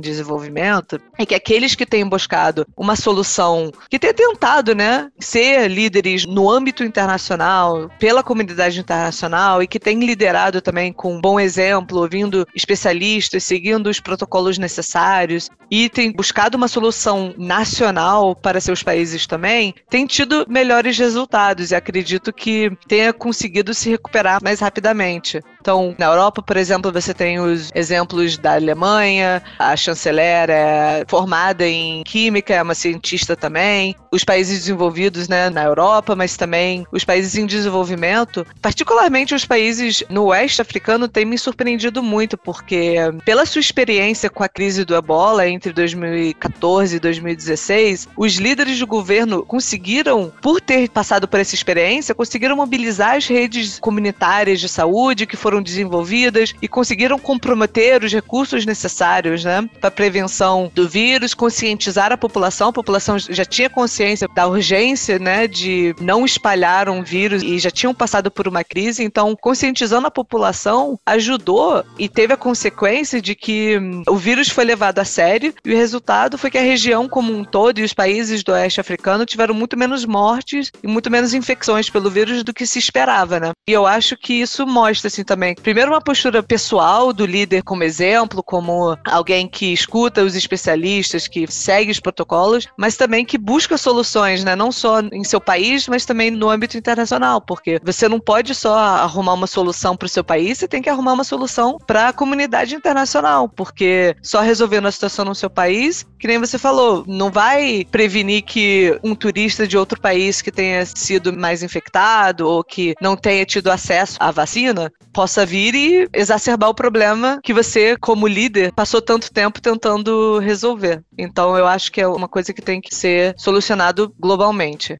desenvolvimento, 0.00 1.00
é 1.18 1.24
que 1.24 1.34
aqueles 1.34 1.74
que 1.74 1.86
têm 1.86 2.06
buscado 2.06 2.66
uma 2.76 2.96
solução, 2.96 3.70
que 3.90 3.98
têm 3.98 4.12
tentado, 4.12 4.74
né, 4.74 5.08
ser 5.18 5.68
líderes 5.68 6.26
no 6.26 6.50
âmbito 6.50 6.84
internacional, 6.84 7.90
pela 7.98 8.22
comunidade 8.22 8.80
internacional 8.80 9.62
e 9.62 9.66
que 9.66 9.78
têm 9.78 10.00
liderado 10.00 10.60
também 10.60 10.92
com 10.92 11.14
um 11.14 11.20
bom 11.20 11.38
exemplo, 11.38 12.06
especialistas, 12.54 13.44
seguindo 13.44 13.88
os 13.88 14.00
protocolos 14.00 14.58
necessários 14.58 15.50
e 15.70 15.88
têm 15.88 16.12
buscado 16.12 16.56
uma 16.56 16.68
solução 16.68 17.34
nacional 17.36 18.34
para 18.34 18.60
seus 18.60 18.82
países 18.82 19.26
também, 19.26 19.74
têm 19.90 20.06
tido 20.06 20.46
melhores 20.48 20.98
resultados 20.98 21.70
e 21.70 21.74
acredito 21.74 22.32
que 22.32 22.70
tenha 22.86 23.12
conseguido 23.12 23.74
se 23.74 23.90
recuperar 23.90 24.42
mais 24.42 24.60
rapidamente. 24.60 25.40
Então, 25.60 25.94
na 25.98 26.06
Europa, 26.06 26.40
por 26.40 26.56
exemplo, 26.56 26.90
você 26.90 27.12
tem 27.12 27.38
os 27.38 27.70
exemplos 27.74 28.38
da 28.38 28.54
Alemanha, 28.54 29.42
a 29.58 29.76
chanceler 29.76 30.48
é 30.48 31.04
formada 31.06 31.66
em 31.66 32.02
química, 32.04 32.54
é 32.54 32.62
uma 32.62 32.74
cientista 32.74 33.36
também. 33.36 33.94
Os 34.10 34.24
países 34.24 34.60
desenvolvidos, 34.60 35.28
né, 35.28 35.50
na 35.50 35.64
Europa, 35.64 36.16
mas 36.16 36.36
também 36.36 36.86
os 36.90 37.04
países 37.04 37.36
em 37.36 37.44
desenvolvimento, 37.44 38.46
particularmente 38.62 39.34
os 39.34 39.44
países 39.44 40.02
no 40.08 40.26
oeste 40.26 40.62
africano, 40.62 41.06
têm 41.06 41.24
me 41.24 41.36
surpreendido 41.36 42.02
muito, 42.08 42.36
porque 42.36 42.96
pela 43.24 43.46
sua 43.46 43.60
experiência 43.60 44.30
com 44.30 44.42
a 44.42 44.48
crise 44.48 44.84
do 44.84 44.96
ebola 44.96 45.48
entre 45.48 45.72
2014 45.72 46.96
e 46.96 47.00
2016, 47.00 48.08
os 48.16 48.34
líderes 48.36 48.78
do 48.78 48.86
governo 48.86 49.44
conseguiram, 49.44 50.32
por 50.42 50.60
ter 50.60 50.88
passado 50.88 51.28
por 51.28 51.38
essa 51.38 51.54
experiência, 51.54 52.14
conseguiram 52.14 52.56
mobilizar 52.56 53.16
as 53.16 53.26
redes 53.26 53.78
comunitárias 53.78 54.60
de 54.60 54.68
saúde 54.68 55.26
que 55.26 55.36
foram 55.36 55.62
desenvolvidas 55.62 56.54
e 56.60 56.66
conseguiram 56.66 57.18
comprometer 57.18 58.02
os 58.02 58.12
recursos 58.12 58.64
necessários 58.64 59.44
né, 59.44 59.68
para 59.80 59.88
a 59.88 59.92
prevenção 59.92 60.70
do 60.74 60.88
vírus, 60.88 61.34
conscientizar 61.34 62.12
a 62.12 62.16
população. 62.16 62.68
A 62.68 62.72
população 62.72 63.18
já 63.18 63.44
tinha 63.44 63.68
consciência 63.68 64.26
da 64.34 64.46
urgência 64.46 65.18
né, 65.18 65.46
de 65.46 65.94
não 66.00 66.24
espalhar 66.24 66.88
um 66.88 67.02
vírus 67.02 67.42
e 67.42 67.58
já 67.58 67.70
tinham 67.70 67.94
passado 67.94 68.30
por 68.30 68.48
uma 68.48 68.64
crise, 68.64 69.04
então 69.04 69.36
conscientizando 69.36 70.06
a 70.06 70.10
população 70.10 70.98
ajudou 71.04 71.84
e 71.98 72.08
teve 72.08 72.32
a 72.32 72.36
consequência 72.36 73.20
de 73.20 73.34
que 73.34 73.78
hum, 73.78 74.02
o 74.08 74.16
vírus 74.16 74.48
foi 74.48 74.64
levado 74.64 74.98
a 74.98 75.04
sério 75.04 75.52
e 75.64 75.72
o 75.72 75.76
resultado 75.76 76.38
foi 76.38 76.50
que 76.50 76.58
a 76.58 76.62
região 76.62 77.08
como 77.08 77.32
um 77.32 77.44
todo 77.44 77.78
e 77.78 77.82
os 77.82 77.92
países 77.92 78.42
do 78.42 78.52
oeste 78.52 78.80
africano 78.80 79.26
tiveram 79.26 79.54
muito 79.54 79.76
menos 79.76 80.04
mortes 80.04 80.70
e 80.82 80.86
muito 80.86 81.10
menos 81.10 81.34
infecções 81.34 81.90
pelo 81.90 82.10
vírus 82.10 82.42
do 82.44 82.54
que 82.54 82.66
se 82.66 82.78
esperava, 82.78 83.40
né? 83.40 83.52
E 83.68 83.72
eu 83.72 83.86
acho 83.86 84.16
que 84.16 84.34
isso 84.34 84.66
mostra 84.66 85.08
assim 85.08 85.24
também, 85.24 85.54
primeiro 85.54 85.90
uma 85.90 86.00
postura 86.00 86.42
pessoal 86.42 87.12
do 87.12 87.26
líder 87.26 87.62
como 87.62 87.82
exemplo, 87.82 88.42
como 88.42 88.96
alguém 89.04 89.48
que 89.48 89.72
escuta 89.72 90.22
os 90.22 90.34
especialistas, 90.34 91.26
que 91.26 91.46
segue 91.50 91.90
os 91.90 92.00
protocolos, 92.00 92.68
mas 92.76 92.96
também 92.96 93.24
que 93.24 93.38
busca 93.38 93.76
soluções, 93.76 94.44
né? 94.44 94.54
Não 94.54 94.70
só 94.70 95.00
em 95.00 95.24
seu 95.24 95.40
país, 95.40 95.88
mas 95.88 96.04
também 96.04 96.30
no 96.30 96.48
âmbito 96.48 96.76
internacional, 96.76 97.40
porque 97.40 97.80
você 97.82 98.08
não 98.08 98.20
pode 98.20 98.54
só 98.54 98.76
arrumar 98.76 99.34
uma 99.34 99.46
solução 99.46 99.96
para 99.96 100.06
o 100.06 100.08
seu 100.08 100.22
país, 100.22 100.58
você 100.58 100.68
tem 100.68 100.82
que 100.82 100.90
arrumar 100.90 101.12
uma 101.12 101.24
solução 101.24 101.78
para 101.88 102.08
a 102.08 102.12
comunidade 102.12 102.74
internacional, 102.74 103.48
porque 103.48 104.14
só 104.22 104.42
resolvendo 104.42 104.86
a 104.86 104.92
situação 104.92 105.24
no 105.24 105.34
seu 105.34 105.48
país, 105.48 106.06
que 106.18 106.28
nem 106.28 106.38
você 106.38 106.58
falou, 106.58 107.02
não 107.06 107.30
vai 107.30 107.86
prevenir 107.90 108.42
que 108.42 109.00
um 109.02 109.14
turista 109.14 109.66
de 109.66 109.78
outro 109.78 109.98
país 109.98 110.42
que 110.42 110.52
tenha 110.52 110.84
sido 110.84 111.32
mais 111.32 111.62
infectado 111.62 112.46
ou 112.46 112.62
que 112.62 112.94
não 113.00 113.16
tenha 113.16 113.46
tido 113.46 113.70
acesso 113.70 114.18
à 114.20 114.30
vacina 114.30 114.92
possa 115.14 115.46
vir 115.46 115.74
e 115.74 116.08
exacerbar 116.12 116.68
o 116.68 116.74
problema 116.74 117.40
que 117.42 117.54
você, 117.54 117.96
como 117.96 118.28
líder, 118.28 118.70
passou 118.74 119.00
tanto 119.00 119.32
tempo 119.32 119.58
tentando 119.58 120.38
resolver. 120.40 121.02
Então, 121.16 121.56
eu 121.56 121.66
acho 121.66 121.90
que 121.90 122.02
é 122.02 122.06
uma 122.06 122.28
coisa 122.28 122.52
que 122.52 122.60
tem 122.60 122.82
que 122.82 122.94
ser 122.94 123.34
solucionado 123.38 124.14
globalmente. 124.20 124.98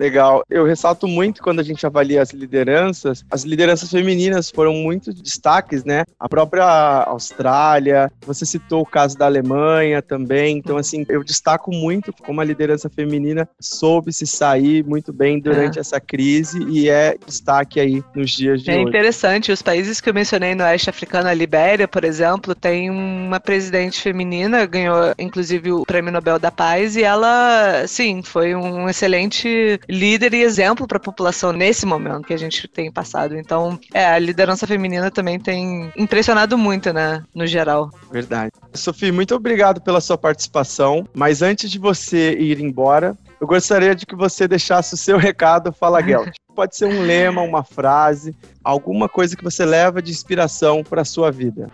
Legal. 0.00 0.42
Eu 0.48 0.64
ressalto 0.64 1.06
muito 1.06 1.42
quando 1.42 1.60
a 1.60 1.62
gente 1.62 1.84
avalia 1.84 2.22
as 2.22 2.30
lideranças, 2.30 3.22
as 3.30 3.44
lideranças 3.44 3.90
femininas 3.90 4.50
foram 4.50 4.72
muito 4.72 5.12
destaques, 5.12 5.84
né? 5.84 6.04
A 6.18 6.26
própria 6.26 7.04
Austrália, 7.06 8.10
você 8.22 8.46
citou 8.46 8.80
o 8.80 8.86
caso 8.86 9.18
da 9.18 9.26
Alemanha 9.26 10.00
também. 10.00 10.56
Então, 10.56 10.78
assim, 10.78 11.04
eu 11.06 11.22
destaco 11.22 11.70
muito 11.70 12.14
como 12.14 12.40
a 12.40 12.44
liderança 12.44 12.88
feminina 12.88 13.46
soube 13.60 14.10
se 14.10 14.26
sair 14.26 14.82
muito 14.86 15.12
bem 15.12 15.38
durante 15.38 15.76
é. 15.76 15.80
essa 15.82 16.00
crise 16.00 16.64
e 16.70 16.88
é 16.88 17.14
destaque 17.26 17.78
aí 17.78 18.02
nos 18.14 18.30
dias 18.30 18.62
de 18.62 18.70
é 18.70 18.76
hoje. 18.76 18.82
É 18.86 18.88
interessante. 18.88 19.52
Os 19.52 19.60
países 19.60 20.00
que 20.00 20.08
eu 20.08 20.14
mencionei 20.14 20.54
no 20.54 20.64
oeste 20.64 20.88
africano, 20.88 21.28
a 21.28 21.34
Libéria, 21.34 21.86
por 21.86 22.04
exemplo, 22.04 22.54
tem 22.54 22.88
uma 22.88 23.38
presidente 23.38 24.00
feminina, 24.00 24.64
ganhou 24.64 25.12
inclusive 25.18 25.72
o 25.72 25.84
Prêmio 25.84 26.10
Nobel 26.10 26.38
da 26.38 26.50
Paz 26.50 26.96
e 26.96 27.02
ela, 27.02 27.84
sim, 27.86 28.22
foi 28.22 28.54
um 28.54 28.88
excelente 28.88 29.78
líder 29.90 30.32
e 30.34 30.42
exemplo 30.42 30.86
para 30.86 30.96
a 30.96 31.00
população 31.00 31.52
nesse 31.52 31.84
momento 31.84 32.26
que 32.26 32.34
a 32.34 32.38
gente 32.38 32.66
tem 32.68 32.90
passado. 32.90 33.36
Então, 33.36 33.78
é, 33.92 34.06
a 34.06 34.18
liderança 34.18 34.66
feminina 34.66 35.10
também 35.10 35.38
tem 35.38 35.92
impressionado 35.96 36.56
muito, 36.56 36.92
né, 36.92 37.22
no 37.34 37.46
geral. 37.46 37.90
Verdade. 38.10 38.52
Sofia, 38.72 39.12
muito 39.12 39.34
obrigado 39.34 39.80
pela 39.80 40.00
sua 40.00 40.16
participação, 40.16 41.06
mas 41.14 41.42
antes 41.42 41.70
de 41.70 41.78
você 41.78 42.32
ir 42.38 42.60
embora, 42.60 43.16
eu 43.40 43.46
gostaria 43.46 43.94
de 43.94 44.06
que 44.06 44.14
você 44.14 44.46
deixasse 44.46 44.94
o 44.94 44.98
seu 44.98 45.16
recado 45.18 45.72
Fala 45.72 46.02
Gelt. 46.02 46.34
Pode 46.54 46.76
ser 46.76 46.86
um 46.86 47.02
lema, 47.02 47.40
uma 47.42 47.64
frase, 47.64 48.36
alguma 48.62 49.08
coisa 49.08 49.36
que 49.36 49.42
você 49.42 49.64
leva 49.64 50.02
de 50.02 50.10
inspiração 50.10 50.82
para 50.82 51.02
a 51.02 51.04
sua 51.04 51.30
vida. 51.30 51.70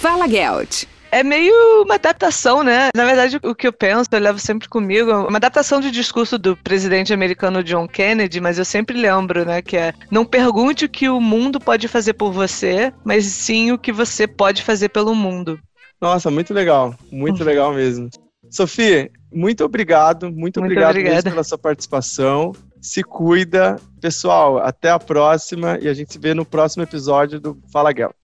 Fala 0.00 0.28
Gelt. 0.28 0.84
É 1.10 1.22
meio 1.22 1.54
uma 1.82 1.94
adaptação, 1.94 2.62
né? 2.62 2.88
Na 2.94 3.04
verdade, 3.04 3.38
o 3.42 3.54
que 3.54 3.66
eu 3.66 3.72
penso, 3.72 4.08
eu 4.10 4.18
levo 4.18 4.38
sempre 4.38 4.68
comigo, 4.68 5.10
uma 5.10 5.38
adaptação 5.38 5.80
do 5.80 5.90
discurso 5.90 6.38
do 6.38 6.56
presidente 6.56 7.12
americano 7.12 7.62
John 7.62 7.86
Kennedy, 7.86 8.40
mas 8.40 8.58
eu 8.58 8.64
sempre 8.64 9.00
lembro, 9.00 9.44
né, 9.44 9.62
que 9.62 9.76
é 9.76 9.94
não 10.10 10.24
pergunte 10.24 10.84
o 10.84 10.88
que 10.88 11.08
o 11.08 11.20
mundo 11.20 11.60
pode 11.60 11.88
fazer 11.88 12.14
por 12.14 12.32
você, 12.32 12.92
mas 13.04 13.24
sim 13.26 13.72
o 13.72 13.78
que 13.78 13.92
você 13.92 14.26
pode 14.26 14.62
fazer 14.62 14.88
pelo 14.88 15.14
mundo. 15.14 15.58
Nossa, 16.00 16.30
muito 16.30 16.52
legal, 16.52 16.94
muito 17.10 17.40
uhum. 17.40 17.46
legal 17.46 17.72
mesmo. 17.72 18.10
Sofia, 18.50 19.10
muito 19.32 19.64
obrigado, 19.64 20.30
muito, 20.30 20.60
muito 20.60 20.72
obrigado 20.72 20.96
mesmo 20.96 21.30
pela 21.30 21.44
sua 21.44 21.58
participação. 21.58 22.52
Se 22.80 23.02
cuida. 23.02 23.76
Pessoal, 24.00 24.58
até 24.58 24.90
a 24.90 24.98
próxima 24.98 25.78
e 25.80 25.88
a 25.88 25.94
gente 25.94 26.12
se 26.12 26.18
vê 26.18 26.32
no 26.32 26.44
próximo 26.44 26.82
episódio 26.82 27.40
do 27.40 27.58
Fala 27.72 27.92
Gel. 27.96 28.14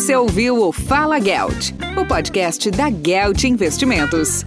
Você 0.00 0.16
ouviu 0.16 0.62
o 0.62 0.72
Fala 0.72 1.20
Gelt, 1.20 1.72
o 1.94 2.06
podcast 2.06 2.70
da 2.70 2.88
Gelt 2.88 3.44
Investimentos. 3.44 4.46